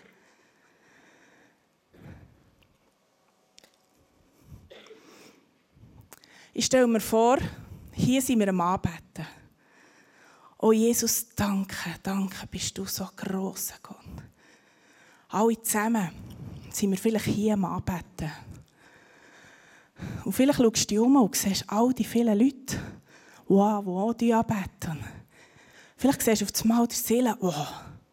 Ich 6.53 6.65
stelle 6.65 6.87
mir 6.87 6.99
vor, 6.99 7.37
hier 7.93 8.21
sind 8.21 8.39
wir 8.39 8.49
am 8.49 8.61
Anbeten. 8.61 9.25
Oh 10.57 10.71
Jesus, 10.71 11.27
danke, 11.35 11.95
danke, 12.03 12.45
bist 12.47 12.77
du 12.77 12.85
so 12.85 13.07
gross, 13.15 13.73
Gott. 13.81 13.97
Alle 15.29 15.61
zusammen 15.61 16.11
sind 16.73 16.91
wir 16.91 16.97
vielleicht 16.97 17.25
hier 17.25 17.53
am 17.53 17.65
Anbeten. 17.65 18.31
Und 20.25 20.33
vielleicht 20.33 20.59
schaust 20.59 20.83
du 20.83 20.87
dich 20.87 20.99
um 20.99 21.15
und 21.15 21.35
siehst 21.35 21.65
all 21.67 21.93
die 21.93 22.03
vielen 22.03 22.37
Leute, 22.37 22.79
wow, 23.47 23.85
wow, 23.85 24.15
die 24.15 24.33
anbeten. 24.33 25.03
Vielleicht 25.97 26.21
siehst 26.21 26.41
du 26.41 26.45
auf 26.45 26.61
einmal 26.63 26.87
die 26.87 26.95
Seele, 26.95 27.35
wow, 27.39 27.67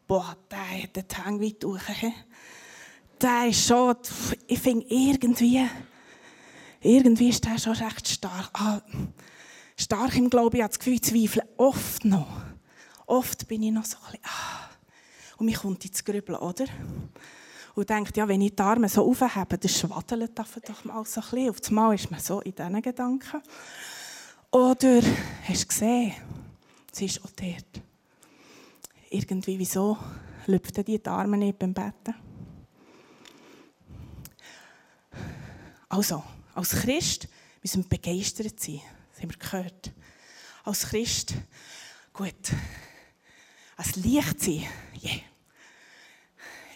boah, 0.07 0.37
der 0.51 0.83
hat 0.83 0.97
den 0.97 1.25
Hang 1.25 1.41
weit 1.41 1.63
durch. 1.63 1.83
Der 3.21 3.49
ist 3.49 3.67
schon, 3.67 3.97
ich 4.47 4.59
finde 4.59 4.87
irgendwie, 4.89 5.67
irgendwie 6.81 7.31
ist 7.31 7.45
der 7.45 7.59
schon 7.59 7.73
recht 7.73 8.09
stark. 8.09 8.51
Ah, 8.53 8.81
stark 9.77 10.17
im 10.17 10.31
Glauben, 10.31 10.57
ich 10.57 10.63
habe 10.63 10.71
das 10.71 10.79
Gefühl, 10.79 11.01
zweifle 11.01 11.49
oft 11.57 12.05
noch. 12.05 12.43
Oft 13.07 13.49
bin 13.49 13.63
ich 13.63 13.73
noch 13.73 13.85
so 13.85 13.97
ein 13.97 14.13
bisschen, 14.13 14.25
ah. 14.25 14.69
Und 15.39 15.47
mich 15.47 15.57
kommt 15.57 15.85
ins 15.85 16.05
Grübeln, 16.05 16.39
oder? 16.39 16.67
Und 17.79 17.89
denkt, 17.89 18.17
ja, 18.17 18.27
wenn 18.27 18.41
ich 18.41 18.57
die 18.57 18.63
Arme 18.63 18.89
so 18.89 19.09
aufhebe, 19.09 19.57
dann 19.57 19.71
schwaddelt 19.71 20.37
das 20.37 20.49
doch 20.67 20.85
mal 20.85 21.05
so 21.05 21.21
ein 21.21 21.31
bisschen. 21.31 21.51
Auf 21.51 21.59
einmal 21.69 21.95
ist 21.95 22.11
man 22.11 22.19
so 22.19 22.41
in 22.41 22.53
diesen 22.53 22.83
Gedanken. 22.83 23.41
Oder 24.51 25.01
hast 25.45 25.63
du 25.63 25.69
gesehen, 25.69 26.13
sie 26.91 27.05
ist 27.05 27.23
auch 27.23 27.31
dort. 27.37 27.85
Irgendwie, 29.11 29.61
wieso 29.61 29.97
lüpften 30.49 30.85
die 30.87 31.01
die 31.01 31.09
Arme 31.09 31.37
nicht 31.37 31.57
beim 31.57 31.73
Betten? 31.73 32.17
Also, 35.89 36.25
als 36.57 36.71
Christ 36.71 37.29
müssen 37.63 37.85
wir 37.85 37.91
begeistert 37.91 38.59
sein. 38.59 38.81
Das 39.13 39.23
haben 39.23 39.31
wir 39.31 39.39
gehört. 39.39 39.93
Als 40.65 40.81
Christ, 40.89 41.35
gut, 42.13 42.35
als 43.77 43.95
Licht 43.95 44.41
sein, 44.41 44.65
yeah 45.01 45.21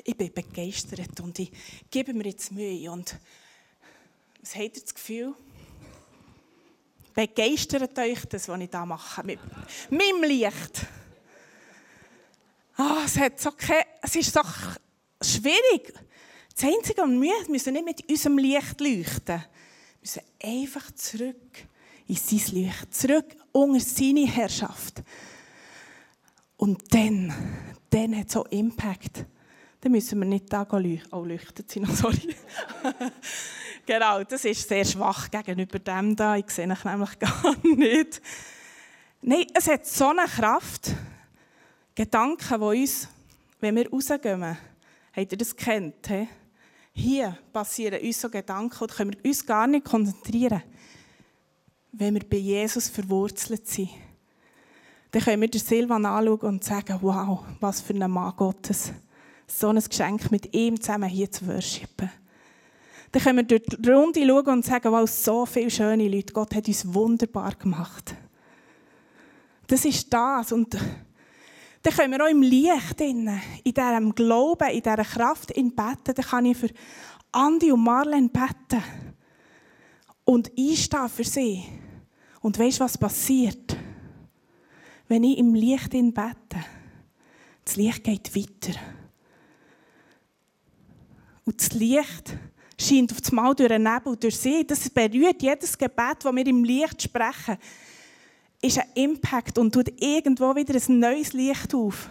ich 0.04 0.16
bin 0.16 0.32
begeistert 0.32 1.20
und 1.20 1.38
ich 1.38 1.52
gebe 1.90 2.12
mir 2.12 2.26
jetzt 2.26 2.52
Mühe. 2.52 2.90
Und 2.90 3.16
was 4.40 4.54
habt 4.54 4.76
ihr 4.76 4.82
das 4.82 4.94
Gefühl? 4.94 5.34
Begeistert 7.14 7.98
euch 7.98 8.24
das, 8.26 8.48
was 8.48 8.60
ich 8.60 8.70
da 8.70 8.86
mache, 8.86 9.22
mit 9.24 9.38
meinem 9.90 10.24
Licht. 10.24 10.86
Oh, 12.78 13.02
es, 13.04 13.18
hat 13.18 13.38
so 13.38 13.52
keine, 13.52 13.84
es 14.00 14.16
ist 14.16 14.32
so 14.32 14.40
schwierig. 15.22 15.92
Das 16.54 16.64
Einzige, 16.64 17.02
was 17.02 17.10
wir 17.10 17.48
müssen 17.50 17.72
nicht 17.74 17.84
mit 17.84 18.10
unserem 18.10 18.38
Licht 18.38 18.80
leuchten. 18.80 19.38
Wir 19.38 19.44
müssen 20.00 20.22
einfach 20.42 20.90
zurück 20.92 21.66
in 22.08 22.16
sein 22.16 22.54
Licht, 22.54 22.94
zurück 22.94 23.36
unter 23.52 23.80
seine 23.80 24.26
Herrschaft. 24.26 25.02
Und 26.56 26.94
dann, 26.94 27.32
dann 27.90 28.16
hat 28.16 28.28
es 28.28 28.32
so 28.32 28.44
Impact 28.46 29.26
dann 29.82 29.90
müssen 29.90 30.20
wir 30.20 30.26
nicht 30.26 30.52
da 30.52 30.62
leuchten. 30.70 31.12
Oh, 31.12 31.24
leuchtet 31.24 31.68
sie 31.68 31.80
noch, 31.80 31.90
sorry. 31.90 32.36
genau, 33.86 34.22
das 34.22 34.44
ist 34.44 34.68
sehr 34.68 34.84
schwach 34.84 35.28
gegenüber 35.28 35.80
dem 35.80 36.14
da. 36.14 36.36
Ich 36.36 36.50
sehe 36.50 36.70
euch 36.70 36.84
nämlich 36.84 37.18
gar 37.18 37.56
nicht. 37.64 38.22
Nein, 39.22 39.46
es 39.52 39.66
hat 39.66 39.84
so 39.84 40.10
eine 40.10 40.26
Kraft. 40.26 40.94
Gedanken, 41.96 42.60
die 42.60 42.82
uns, 42.82 43.08
wenn 43.58 43.74
wir 43.74 43.90
rausgehen, 43.90 44.56
habt 45.16 45.32
ihr 45.32 45.38
das 45.38 45.56
kennt? 45.56 46.06
He? 46.06 46.28
Hier 46.92 47.36
passieren 47.52 48.00
uns 48.00 48.20
so 48.20 48.30
Gedanken 48.30 48.84
und 48.84 48.92
können 48.92 49.14
wir 49.14 49.28
uns 49.28 49.44
gar 49.44 49.66
nicht 49.66 49.84
konzentrieren, 49.84 50.62
wenn 51.90 52.14
wir 52.14 52.28
bei 52.28 52.36
Jesus 52.36 52.88
verwurzelt 52.88 53.66
sind. 53.66 53.90
Dann 55.10 55.22
können 55.22 55.42
wir 55.42 55.50
den 55.50 55.60
Silvan 55.60 56.06
anschauen 56.06 56.40
und 56.40 56.64
sagen, 56.64 56.98
wow, 57.00 57.44
was 57.58 57.80
für 57.80 57.94
ein 57.94 58.10
Mann 58.10 58.36
Gottes 58.36 58.92
so 59.58 59.68
ein 59.68 59.80
Geschenk 59.80 60.30
mit 60.30 60.54
ihm 60.54 60.80
zusammen 60.80 61.08
hier 61.08 61.30
zu 61.30 61.46
worshipen. 61.46 62.10
Dann 63.12 63.22
können 63.22 63.38
wir 63.38 63.58
durch 63.58 63.62
die 63.78 63.90
Runde 63.90 64.26
schauen 64.26 64.48
und 64.48 64.64
sagen, 64.64 64.90
wow, 64.90 65.08
so 65.08 65.44
viele 65.44 65.70
schöne 65.70 66.08
Leute, 66.08 66.32
Gott 66.32 66.54
hat 66.54 66.66
uns 66.66 66.94
wunderbar 66.94 67.54
gemacht. 67.56 68.14
Das 69.66 69.84
ist 69.84 70.12
das. 70.12 70.52
Und 70.52 70.74
dann 71.82 71.94
können 71.94 72.12
wir 72.12 72.24
auch 72.24 72.30
im 72.30 72.42
Licht, 72.42 73.00
in 73.00 73.30
diesem 73.64 74.14
Glauben, 74.14 74.70
in 74.70 74.82
dieser 74.82 75.04
Kraft 75.04 75.50
in 75.50 75.74
beten. 75.74 76.14
Dann 76.14 76.24
kann 76.24 76.46
ich 76.46 76.56
für 76.56 76.70
Andi 77.32 77.70
und 77.70 77.80
Marlene 77.82 78.28
beten. 78.28 78.82
Und 80.24 80.50
einstehen 80.58 81.08
für 81.08 81.24
sie. 81.24 81.64
Und 82.40 82.58
weißt 82.58 82.80
was 82.80 82.96
passiert? 82.96 83.76
Wenn 85.08 85.24
ich 85.24 85.36
im 85.38 85.54
Licht 85.54 85.90
bete, 85.90 86.64
das 87.64 87.76
Licht 87.76 88.04
geht 88.04 88.34
weiter. 88.34 88.78
Und 91.44 91.60
das 91.60 91.72
Licht 91.72 92.34
scheint 92.80 93.12
auf 93.12 93.20
das 93.20 93.32
Mal 93.32 93.54
durch 93.54 93.68
den 93.68 93.82
Nebel, 93.82 94.16
durch 94.16 94.38
sie. 94.38 94.66
Das 94.66 94.88
berührt 94.88 95.42
jedes 95.42 95.76
Gebet, 95.76 96.16
das 96.24 96.34
wir 96.34 96.46
im 96.46 96.64
Licht 96.64 97.02
sprechen. 97.02 97.58
Ist 98.60 98.78
ein 98.78 98.88
Impact 98.94 99.58
und 99.58 99.72
tut 99.72 100.00
irgendwo 100.00 100.54
wieder 100.54 100.74
ein 100.74 100.98
neues 100.98 101.32
Licht 101.32 101.74
auf. 101.74 102.08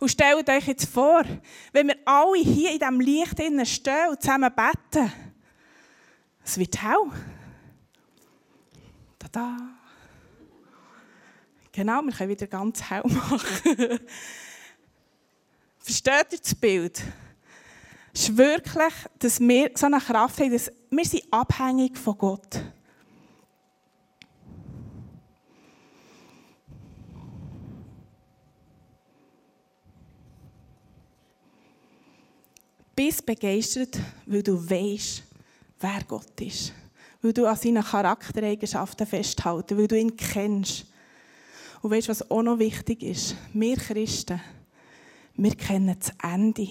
Und 0.00 0.10
stellt 0.10 0.48
euch 0.48 0.66
jetzt 0.66 0.86
vor, 0.86 1.24
wenn 1.72 1.88
wir 1.88 1.96
alle 2.04 2.38
hier 2.38 2.72
in 2.72 2.78
diesem 2.78 3.00
Licht 3.00 3.68
stehen 3.68 4.08
und 4.10 4.20
zusammen 4.20 4.52
beten, 4.54 5.12
es 6.44 6.58
wird 6.58 6.82
hell. 6.82 7.10
Tada! 9.18 9.56
Genau, 11.72 12.02
wir 12.02 12.12
können 12.12 12.30
wieder 12.30 12.46
ganz 12.46 12.82
hell 12.82 13.02
machen. 13.04 13.40
Versteht 15.80 16.32
ihr 16.32 16.38
das 16.38 16.54
Bild? 16.54 17.02
Ist 18.14 18.36
wirklich, 18.36 18.94
dass 19.18 19.40
wir 19.40 19.70
so 19.74 19.86
eine 19.86 19.98
Kraft 19.98 20.40
haben, 20.40 20.52
dass 20.52 20.70
wir 20.90 21.04
sind 21.04 21.24
abhängig 21.30 21.98
von 21.98 22.16
Gott. 22.16 22.62
Bist 32.94 33.26
begeistert, 33.26 33.98
weil 34.26 34.42
du 34.42 34.54
weißt, 34.70 35.24
wer 35.80 36.04
Gott 36.06 36.40
ist. 36.40 36.72
weil 37.24 37.32
du 37.32 37.46
an 37.46 37.56
seinen 37.56 37.82
Charaktereigenschaften 37.82 39.06
festhalten, 39.06 39.78
weil 39.78 39.88
du 39.88 39.98
ihn 39.98 40.14
kennst. 40.14 40.84
Und 41.80 41.90
weißt 41.90 42.10
was 42.10 42.30
auch 42.30 42.42
noch 42.42 42.58
wichtig 42.58 43.02
ist? 43.02 43.34
Wir 43.54 43.76
Christen, 43.76 44.40
wir 45.34 45.54
kennen 45.54 45.96
das 45.98 46.12
Ende. 46.22 46.68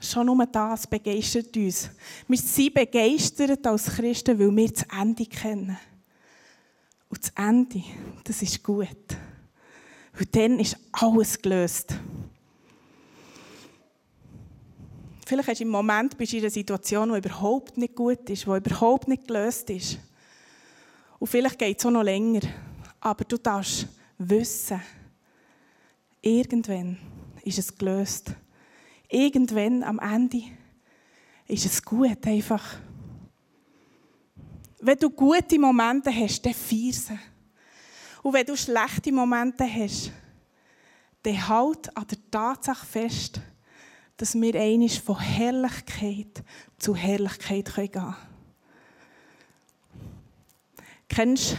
Schon 0.00 0.26
nur 0.26 0.46
das 0.46 0.86
begeistert 0.86 1.54
uns. 1.56 1.90
Wir 2.26 2.38
sind 2.38 2.72
begeistert 2.72 3.66
als 3.66 3.84
Christen, 3.84 4.38
weil 4.38 4.56
wir 4.56 4.68
das 4.72 4.86
Ende 4.98 5.26
kennen. 5.26 5.76
Und 7.10 7.22
das 7.22 7.32
Ende, 7.36 7.82
das 8.24 8.40
ist 8.40 8.62
gut. 8.62 8.88
Weil 10.14 10.26
dann 10.32 10.58
ist 10.58 10.78
alles 10.92 11.40
gelöst. 11.40 11.94
Vielleicht 15.26 15.48
hast 15.48 15.60
du 15.60 15.64
im 15.64 15.70
Moment 15.70 16.16
bist 16.16 16.32
in 16.32 16.40
einer 16.40 16.50
Situation, 16.50 17.12
die 17.12 17.18
überhaupt 17.18 17.76
nicht 17.76 17.94
gut 17.94 18.28
ist, 18.30 18.46
die 18.46 18.50
überhaupt 18.50 19.06
nicht 19.06 19.28
gelöst 19.28 19.68
ist. 19.70 19.98
Und 21.18 21.28
vielleicht 21.28 21.58
geht 21.58 21.78
es 21.78 21.84
auch 21.84 21.90
noch 21.90 22.02
länger. 22.02 22.40
Aber 23.00 23.24
du 23.24 23.36
darfst 23.36 23.86
wissen, 24.18 24.80
irgendwann 26.22 26.98
ist 27.44 27.58
es 27.58 27.76
gelöst. 27.76 28.32
Irgendwann 29.10 29.82
am 29.82 29.98
Ende 29.98 30.42
ist 31.48 31.66
es 31.66 31.82
gut 31.82 32.24
einfach. 32.26 32.64
Wenn 34.80 34.98
du 34.98 35.10
gute 35.10 35.58
Momente 35.58 36.14
hast, 36.14 36.46
dann 36.46 36.54
feier. 36.54 37.18
Und 38.22 38.32
wenn 38.32 38.46
du 38.46 38.56
schlechte 38.56 39.12
Momente 39.12 39.64
hast, 39.64 40.12
dann 41.22 41.48
halt 41.48 41.96
an 41.96 42.06
der 42.06 42.30
Tatsache 42.30 42.86
fest, 42.86 43.40
dass 44.16 44.34
wir 44.34 44.54
einisch 44.54 45.00
von 45.00 45.18
Herrlichkeit 45.18 46.44
zu 46.78 46.94
Herrlichkeit 46.94 47.74
gehen 47.74 47.90
können. 47.90 48.16
Kennst 51.08 51.52
du 51.52 51.56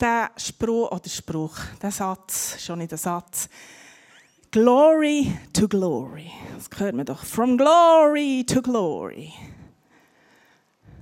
den 0.00 0.28
Spruch, 0.36 0.90
oder 0.90 1.08
Spruch, 1.08 1.58
den 1.82 1.90
Satz, 1.90 2.62
schon 2.64 2.78
nicht 2.78 2.92
der 2.92 2.98
Satz, 2.98 3.48
Glory 4.50 5.30
to 5.52 5.68
Glory. 5.68 6.30
Das 6.56 6.70
hört 6.80 6.94
man 6.94 7.04
doch. 7.04 7.22
From 7.22 7.58
Glory 7.58 8.44
to 8.46 8.62
Glory. 8.62 9.30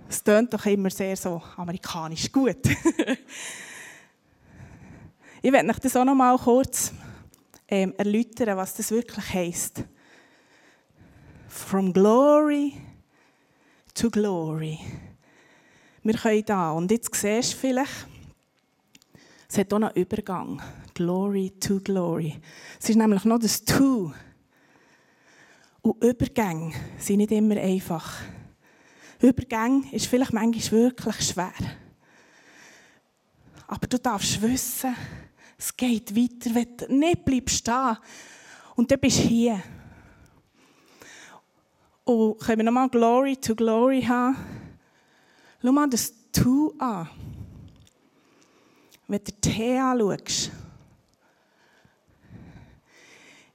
Das 0.09 0.25
tönt 0.25 0.53
doch 0.53 0.67
immer 0.67 0.91
sehr 0.91 1.17
so 1.17 1.41
amerikanisch 1.57 2.33
gut. 2.33 2.57
ich 5.43 5.53
werde 5.53 5.71
euch 5.71 5.79
das 5.79 5.95
auch 5.95 6.05
noch 6.05 6.17
mal 6.17 6.37
kurz 6.39 6.93
ähm, 7.69 7.95
erläutern, 7.97 8.57
was 8.57 8.75
das 8.75 8.91
wirklich 8.91 9.33
heisst. 9.33 9.85
From 11.49 11.93
glory 11.93 12.73
to 13.95 14.11
glory. 14.11 14.81
Wir 16.03 16.15
können 16.15 16.45
da, 16.45 16.73
und 16.73 16.91
jetzt 16.91 17.15
siehst 17.15 17.53
du 17.53 17.57
vielleicht, 17.59 18.09
es 19.49 19.57
hat 19.59 19.73
auch 19.73 19.77
einen 19.77 19.95
Übergang. 19.95 20.61
Glory 20.97 21.51
to 21.61 21.79
glory. 21.81 22.41
Es 22.81 22.89
ist 22.89 22.97
nämlich 22.97 23.23
noch 23.27 23.39
das 23.39 23.63
To. 23.67 24.15
Und 25.83 26.03
Übergänge 26.03 26.73
sind 26.99 27.19
nicht 27.19 27.33
immer 27.33 27.59
einfach. 27.59 28.23
Übergänge 29.21 29.93
ist 29.93 30.07
vielleicht 30.07 30.33
manchmal 30.33 30.81
wirklich 30.81 31.17
schwer. 31.21 31.53
Aber 33.67 33.87
du 33.87 33.99
darfst 33.99 34.41
wissen, 34.41 34.97
es 35.59 35.77
geht 35.77 36.17
weiter, 36.17 36.55
wenn 36.55 36.77
du 36.79 36.95
nicht 36.95 37.27
bleibst 37.27 37.59
stehen. 37.59 37.99
Und 38.75 38.91
dann 38.91 38.99
bist 38.99 39.19
du 39.19 39.29
hier. 39.29 39.63
Und 42.05 42.39
können 42.39 42.61
wir 42.61 42.65
nochmal 42.65 42.89
Glory 42.89 43.37
to 43.37 43.55
Glory 43.55 44.01
haben? 44.01 44.37
Schau 45.61 45.73
mal 45.73 45.91
das 45.91 46.11
To 46.33 46.75
an. 46.79 47.11
Wenn 49.09 49.23
du 49.23 49.31
den 49.31 49.41
T 49.43 49.79
anschaust, 49.79 50.51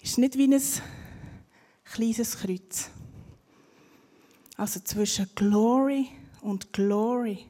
ist 0.01 0.17
nicht 0.17 0.37
wie 0.37 0.47
ein 0.47 0.61
kleines 1.83 2.37
Kreuz. 2.37 2.89
Also 4.57 4.79
zwischen 4.79 5.29
Glory 5.35 6.07
und 6.41 6.73
Glory 6.73 7.45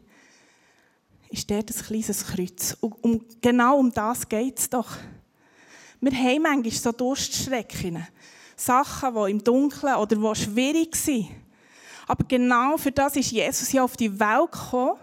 ist 1.29 1.49
dort 1.49 1.69
ein 1.69 1.85
kleines 1.85 2.25
Kreuz. 2.25 2.77
Und 2.81 3.03
um, 3.03 3.25
genau 3.41 3.77
um 3.77 3.91
das 3.91 4.27
geht 4.27 4.59
es 4.59 4.69
doch. 4.69 4.97
Wir 6.01 6.11
haben 6.11 6.41
manchmal 6.41 6.71
so 6.71 6.91
Durststrecken. 6.91 8.05
Sachen, 8.55 9.15
die 9.15 9.31
im 9.31 9.43
Dunkeln 9.43 9.95
oder 9.95 10.15
die 10.15 10.35
schwierig 10.35 10.95
sind. 10.95 11.29
Aber 12.07 12.23
genau 12.25 12.77
für 12.77 12.91
das 12.91 13.15
ist 13.15 13.31
Jesus 13.31 13.71
ja 13.71 13.83
auf 13.83 13.97
die 13.97 14.19
Welt 14.19 14.51
gekommen. 14.51 14.99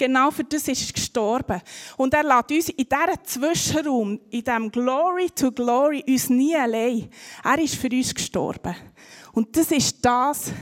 Genau 0.00 0.30
für 0.30 0.44
das 0.44 0.66
ist 0.66 0.88
er 0.88 0.92
gestorben. 0.94 1.60
Und 1.98 2.14
er 2.14 2.24
lässt 2.24 2.50
uns 2.50 2.68
in 2.70 2.86
diesem 2.88 3.24
Zwischenraum, 3.24 4.18
in 4.30 4.42
diesem 4.42 4.70
Glory 4.70 5.28
to 5.28 5.52
Glory, 5.52 6.02
uns 6.08 6.30
nie 6.30 6.56
allein. 6.56 7.10
Er 7.44 7.58
ist 7.58 7.74
für 7.74 7.90
uns 7.90 8.14
gestorben. 8.14 8.74
Und 9.32 9.54
das 9.54 9.70
ist 9.70 10.02
das, 10.02 10.52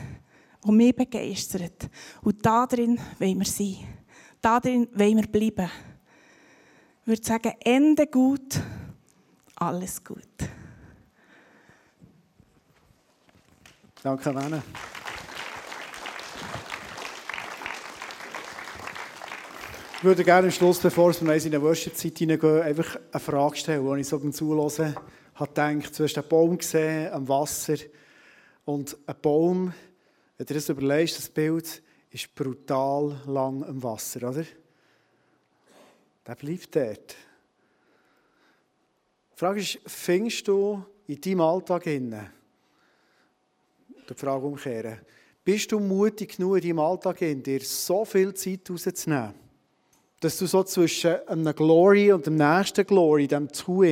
was 0.61 0.73
mich 0.73 0.97
begeistert. 0.97 1.89
Und 2.21 2.45
darin 2.45 2.99
wollen 3.21 3.39
wir 3.39 3.47
sein. 3.47 3.77
Darin 4.41 4.89
wollen 4.93 5.19
wir 5.19 5.29
bleiben. 5.29 5.71
Ich 7.03 7.07
würde 7.07 7.25
sagen, 7.25 7.53
Ende 7.61 8.09
gut, 8.09 8.61
alles 9.55 10.03
gut. 10.03 10.27
Danke, 14.03 14.33
Lene. 14.33 14.65
Ich 19.99 20.05
würde 20.05 20.23
gerne 20.23 20.47
am 20.47 20.53
Schluss, 20.53 20.79
bevor 20.79 21.13
wir 21.13 21.35
in 21.35 21.47
eine 21.47 21.61
Worship-Zeit 21.61 22.19
hineingehen, 22.19 22.63
einfach 22.63 23.01
eine 23.11 23.19
Frage 23.19 23.57
stellen, 23.57 23.85
die 23.85 24.01
ich 24.03 24.07
so 24.07 24.21
beim 24.21 24.33
Zuhören 24.33 24.95
habe 25.35 25.49
gedacht. 25.49 25.99
Du 25.99 26.05
hast 26.05 26.17
einen 26.17 26.29
Baum 26.29 26.57
gesehen 26.57 27.13
am 27.13 27.27
Wasser 27.29 27.75
und 28.65 28.97
ein 29.09 29.17
Baum, 29.21 29.75
wenn 30.37 30.47
du 30.47 30.55
das 30.55 30.69
überlegst, 30.69 31.19
das 31.19 31.29
Bild 31.29 31.83
ist 32.13 32.33
brutal 32.33 33.21
lang 33.27 33.65
am 33.65 33.83
Wasser, 33.83 34.29
oder? 34.29 34.45
Der 36.25 36.35
bleibt 36.37 36.77
dort. 36.77 37.17
Die 39.33 39.37
Frage 39.37 39.59
ist, 39.59 39.81
findest 39.85 40.47
du 40.47 40.81
in 41.09 41.21
deinem 41.21 41.41
Alltag 41.41 41.83
hinein, 41.83 42.31
die 44.09 44.15
Frage 44.15 44.47
umkehren. 44.47 45.01
Bist 45.43 45.73
du 45.73 45.81
mutig 45.81 46.37
genug 46.37 46.59
in 46.59 46.69
deinem 46.69 46.79
Alltag, 46.79 47.21
in 47.23 47.43
dir 47.43 47.61
so 47.63 48.05
viel 48.05 48.33
Zeit 48.35 48.71
rauszunehmen, 48.71 49.48
dass 50.21 50.39
du 50.39 50.47
so 50.47 50.65
zwischen 50.65 51.17
einem 51.27 51.55
Glory 51.55 52.13
und 52.13 52.27
dem 52.27 52.37
nächsten 52.37 52.87
Glory, 52.87 53.29
dem 53.29 53.53
Zu 53.53 53.85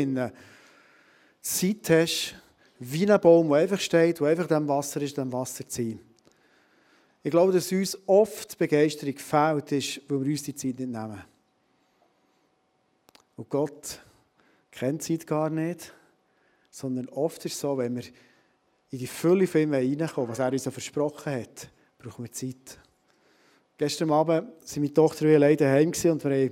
Zeit 1.41 1.91
hast, 1.91 2.35
wie 2.79 3.11
ein 3.11 3.21
Baum, 3.21 3.49
der 3.49 3.59
einfach 3.59 3.81
steht, 3.81 4.21
der 4.21 4.27
einfach 4.27 4.49
dem 4.49 4.67
Wasser 4.69 5.01
ist, 5.01 5.17
dem 5.17 5.33
Wasser 5.33 5.67
ziehen. 5.69 6.01
Ich 7.23 7.31
glaube, 7.31 7.53
dass 7.53 7.73
uns 7.73 7.99
oft 8.07 8.59
Begeisterung 8.59 9.17
fehlt, 9.17 9.73
ist, 9.73 10.01
weil 10.09 10.25
wir 10.25 10.31
uns 10.33 10.43
die 10.43 10.55
Zeit 10.55 10.79
nicht 10.79 10.91
nehmen. 10.91 11.23
Und 13.37 13.49
Gott 13.49 14.01
kennt 14.71 15.03
Zeit 15.03 15.27
gar 15.27 15.51
nicht, 15.51 15.93
sondern 16.71 17.09
oft 17.09 17.45
ist 17.45 17.55
es 17.55 17.61
so, 17.61 17.79
wenn 17.79 17.97
wir 17.97 18.05
in 18.91 18.99
die 18.99 19.07
Fülle 19.07 19.47
von 19.47 19.61
ihm 19.61 19.75
reinkommen, 19.75 20.31
was 20.31 20.39
er 20.39 20.53
uns 20.53 20.63
versprochen 20.63 21.33
hat, 21.33 21.69
brauchen 21.99 22.25
wir 22.25 22.33
Zeit. 22.33 22.79
Gestern 23.79 24.11
Abend 24.11 24.29
waren 24.29 24.53
meine 24.77 24.95
Tochter 24.95 25.25
und 25.25 25.31
ich 25.31 25.37
alleine 25.37 25.57
daheim 25.57 25.89
und 25.89 26.25
wir 26.25 26.31
haben 26.31 26.51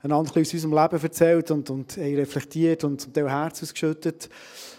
einander 0.00 0.30
aus 0.30 0.54
unserem 0.54 0.72
Leben 0.72 1.02
erzählt 1.02 1.50
und, 1.50 1.68
und 1.68 1.96
haben 1.98 2.14
reflektiert 2.14 2.84
und 2.84 3.00
zum 3.00 3.12
Teil 3.12 3.28
Herz 3.28 3.62
ausgeschüttet. 3.62 4.30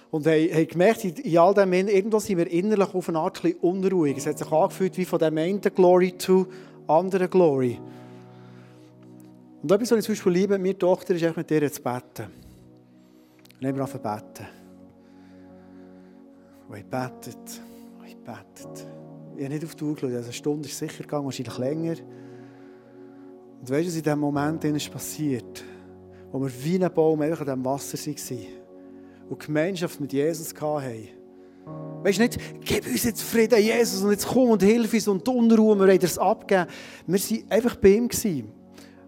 Und 0.09 0.25
haben, 0.25 0.53
haben 0.53 0.67
gemerkt, 0.67 1.03
in 1.05 1.37
all 1.37 1.53
dem, 1.53 1.71
irgendwo 1.73 2.19
sind 2.19 2.37
wir 2.39 2.49
innerlich 2.49 2.93
auf 2.93 3.09
eine 3.09 3.19
Art 3.19 3.43
ein 3.43 3.53
unruhig. 3.61 4.17
Es 4.17 4.25
hat 4.25 4.39
sich 4.39 4.51
angefühlt 4.51 4.97
wie 4.97 5.05
von 5.05 5.19
dem 5.19 5.37
einen 5.37 5.61
Glory 5.61 6.17
zu 6.17 6.47
anderen 6.87 7.29
Glory. 7.29 7.79
Und 9.61 9.71
etwas, 9.71 9.91
was 9.91 9.99
ich 9.99 10.05
zum 10.05 10.13
Beispiel 10.13 10.31
liebe, 10.33 10.57
meine 10.57 10.77
Tochter, 10.77 11.15
ist 11.15 11.37
mit 11.37 11.51
ihr 11.51 11.71
zu 11.71 11.81
beten. 11.81 12.27
Und 13.59 13.67
haben 13.67 13.75
wir 13.75 13.83
angefangen 13.83 14.03
beten. 14.03 14.47
Und 16.69 16.77
ich 16.77 16.85
betet, 16.85 17.61
und 17.99 18.07
ich 18.07 18.17
betet. 18.17 18.92
Ich 19.35 19.43
habe 19.43 19.53
nicht 19.53 19.65
auf 19.65 19.75
die 19.75 19.83
Uhr 19.83 19.95
geschaut, 19.95 20.11
also 20.11 20.25
eine 20.25 20.33
Stunde 20.33 20.69
ist 20.69 20.77
sicher 20.77 21.03
gegangen, 21.03 21.25
wahrscheinlich 21.25 21.57
länger. 21.57 21.95
Und 23.61 23.69
weißt 23.69 23.83
du, 23.83 23.87
was 23.87 23.95
in 23.95 24.03
diesem 24.03 24.19
Moment 24.19 24.63
ist 24.63 24.91
passiert? 24.91 25.63
Wo 26.31 26.41
wir 26.41 26.51
wie 26.63 26.83
ein 26.83 26.93
Baum 26.93 27.21
einfach 27.21 27.41
an 27.41 27.45
diesem 27.45 27.65
Wasser 27.65 27.97
waren 27.97 28.45
und 29.29 29.39
Gemeinschaft 29.39 29.99
mit 29.99 30.13
Jesus 30.13 30.53
hatten. 30.53 31.07
Weißt 32.03 32.19
du 32.19 32.23
nicht, 32.23 32.37
gib 32.61 32.85
uns 32.85 33.03
jetzt 33.03 33.21
Frieden, 33.21 33.59
Jesus, 33.59 34.03
und 34.03 34.11
jetzt 34.11 34.27
komm 34.27 34.49
und 34.49 34.61
hilf 34.61 34.93
uns 34.93 35.07
und 35.07 35.25
die 35.25 35.31
Unruhe, 35.31 35.79
wir 35.79 35.87
wollen 35.87 35.99
das 35.99 36.17
abgeben. 36.17 36.67
Wir 37.07 37.19
waren 37.19 37.51
einfach 37.51 37.75
bei 37.77 37.89
ihm. 37.89 38.09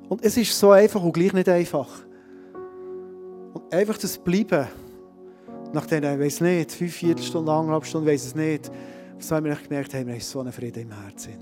Und 0.07 0.23
es 0.23 0.37
ist 0.37 0.57
so 0.57 0.71
einfach 0.71 1.03
und 1.03 1.11
gleich 1.11 1.33
nicht 1.33 1.49
einfach. 1.49 1.89
Und 3.53 3.73
einfach 3.73 3.97
das 3.97 4.17
Bleiben 4.17 4.67
nach 5.73 5.85
diesen, 5.85 6.03
ich 6.03 6.19
weiß 6.19 6.41
nicht, 6.41 6.71
fünf 6.71 6.93
Viertelstunden, 6.93 7.53
anderthalb 7.53 7.85
Stunden, 7.85 8.07
weiß 8.07 8.25
es 8.25 8.35
nicht, 8.35 8.71
so 9.19 9.35
haben 9.35 9.45
wir 9.45 9.55
gemerkt, 9.55 9.93
haben 9.93 10.07
wir 10.07 10.19
so 10.19 10.39
einen 10.41 10.51
Frieden 10.51 10.83
im 10.83 10.91
Herzen. 10.91 11.39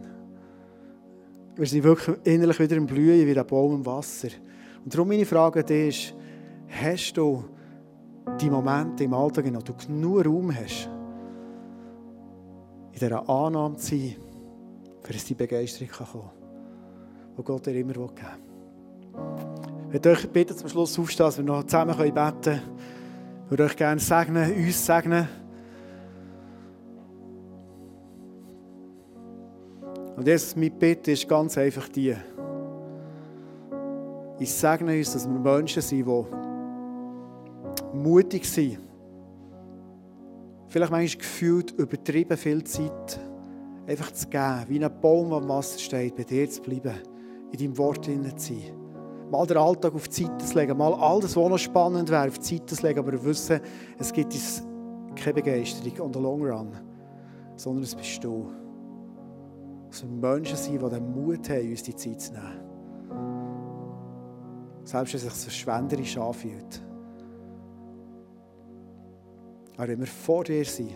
Wir 1.56 1.66
sind 1.68 1.84
wirklich 1.84 2.18
innerlich 2.24 2.60
wieder 2.60 2.76
im 2.78 2.86
Blühen 2.86 3.28
wie 3.28 3.38
ein 3.38 3.48
Baum 3.48 3.76
im 3.76 3.86
Wasser. 3.86 4.30
Und 4.84 4.94
darum 4.94 5.08
meine 5.08 5.26
Frage 5.26 5.60
an 5.60 5.66
dich 5.66 6.10
ist, 6.10 6.16
hast 6.82 7.14
du 7.14 7.44
die 8.40 8.50
Momente 8.50 9.04
im 9.04 9.14
Alltag, 9.14 9.46
in 9.46 9.54
denen 9.54 9.64
du 9.64 9.74
genug 9.74 10.26
Raum 10.26 10.56
hast, 10.56 10.90
in 12.94 13.00
dieser 13.00 13.30
Annahme 13.30 13.76
zu 13.78 13.96
sein, 13.96 14.16
für 15.02 15.14
dass 15.14 15.26
die 15.26 15.36
Begeisterung 15.36 15.90
kommen 15.90 16.24
kann, 16.24 17.36
die 17.38 17.44
Gott 17.44 17.66
dir 17.66 17.76
immer 17.76 17.94
geben 17.94 18.10
will. 18.16 18.44
Ich 19.88 19.94
würde 19.94 20.12
euch 20.12 20.30
bitten, 20.30 20.58
zum 20.58 20.70
Schluss 20.70 20.98
aufstehen, 20.98 21.26
dass 21.26 21.38
wir 21.38 21.44
noch 21.44 21.64
zusammen 21.66 21.96
beten 21.96 22.14
können. 22.14 22.62
Ich 23.46 23.52
würde 23.52 23.64
euch 23.66 23.76
gerne 23.76 24.00
segnen, 24.00 24.52
uns 24.52 24.86
segnen. 24.86 25.28
Und 30.24 30.30
jetzt, 30.30 30.56
meine 30.56 30.72
Bitte 30.72 31.12
ist 31.12 31.28
ganz 31.28 31.58
einfach 31.58 31.90
die. 31.90 32.16
Ich 34.40 34.54
segne 34.54 34.98
uns, 34.98 35.12
dass 35.12 35.28
wir 35.28 35.38
Menschen 35.38 35.82
sind, 35.82 36.08
die 36.08 36.26
mutig 37.94 38.46
sind. 38.46 38.80
Vielleicht 40.70 40.92
manchmal 40.94 41.20
gefühlt 41.20 41.72
übertrieben 41.72 42.38
viel 42.38 42.64
Zeit 42.64 43.20
einfach 43.86 44.12
zu 44.14 44.30
geben, 44.30 44.64
wie 44.70 44.86
ein 44.86 45.02
Baum 45.02 45.34
am 45.34 45.50
Wasser 45.50 45.78
steht, 45.78 46.16
bei 46.16 46.24
dir 46.24 46.50
zu 46.50 46.62
bleiben, 46.62 47.02
in 47.52 47.60
deinem 47.60 47.78
Wort 47.78 48.06
zu 48.06 48.14
sein. 48.38 48.62
Mal 49.30 49.46
den 49.46 49.58
Alltag 49.58 49.94
auf 49.94 50.08
die 50.08 50.24
Seite 50.24 50.46
zu 50.46 50.58
legen, 50.58 50.78
mal 50.78 50.94
alles, 50.94 51.36
was 51.36 51.50
noch 51.50 51.58
spannend 51.58 52.10
wäre, 52.10 52.30
auf 52.30 52.40
die 52.40 52.46
Seite 52.60 52.78
zu 52.78 52.88
legen, 52.88 53.00
aber 53.00 53.22
wissen, 53.26 53.60
es 54.00 54.14
gibt 54.14 54.34
uns 54.34 54.64
keine 55.18 55.34
Begeisterung 55.34 56.00
on 56.00 56.14
the 56.14 56.20
long 56.22 56.46
run, 56.46 56.72
sondern 57.58 57.84
es 57.84 57.94
bist 57.94 58.24
du. 58.24 58.63
Dass 59.94 60.02
wir 60.02 60.10
Menschen 60.10 60.58
sind, 60.58 60.82
die 60.82 60.90
den 60.90 61.12
Mut 61.12 61.48
haben, 61.50 61.70
uns 61.70 61.84
die 61.84 61.96
Zeit 61.96 62.20
zu 62.20 62.34
nehmen. 62.34 62.60
Selbst 64.84 65.14
wenn 65.14 65.28
es 65.28 65.36
sich 65.36 65.44
verschwenderisch 65.44 66.18
anfühlt. 66.18 66.82
Aber 69.78 69.88
wenn 69.88 70.00
wir 70.00 70.08
vor 70.08 70.44
dir 70.46 70.66
sind, 70.66 70.96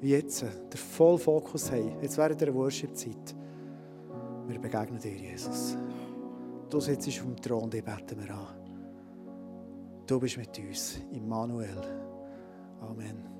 wie 0.00 0.10
jetzt, 0.10 0.42
den 0.42 0.50
vollen 0.76 1.20
Fokus 1.20 1.70
haben, 1.70 1.92
jetzt 2.02 2.18
während 2.18 2.40
der 2.40 2.52
Worship-Zeit, 2.52 3.36
wir 4.48 4.58
begegnen 4.58 5.00
dir, 5.00 5.14
Jesus. 5.14 5.76
Du 6.68 6.80
sitzt 6.80 7.06
auf 7.06 7.14
dem 7.14 7.36
Thron, 7.36 7.70
den 7.70 7.84
beten 7.84 8.20
wir 8.20 8.34
an. 8.34 8.48
Du 10.08 10.18
bist 10.18 10.38
mit 10.38 10.58
uns, 10.58 10.98
Immanuel. 11.12 11.80
Amen. 12.80 13.33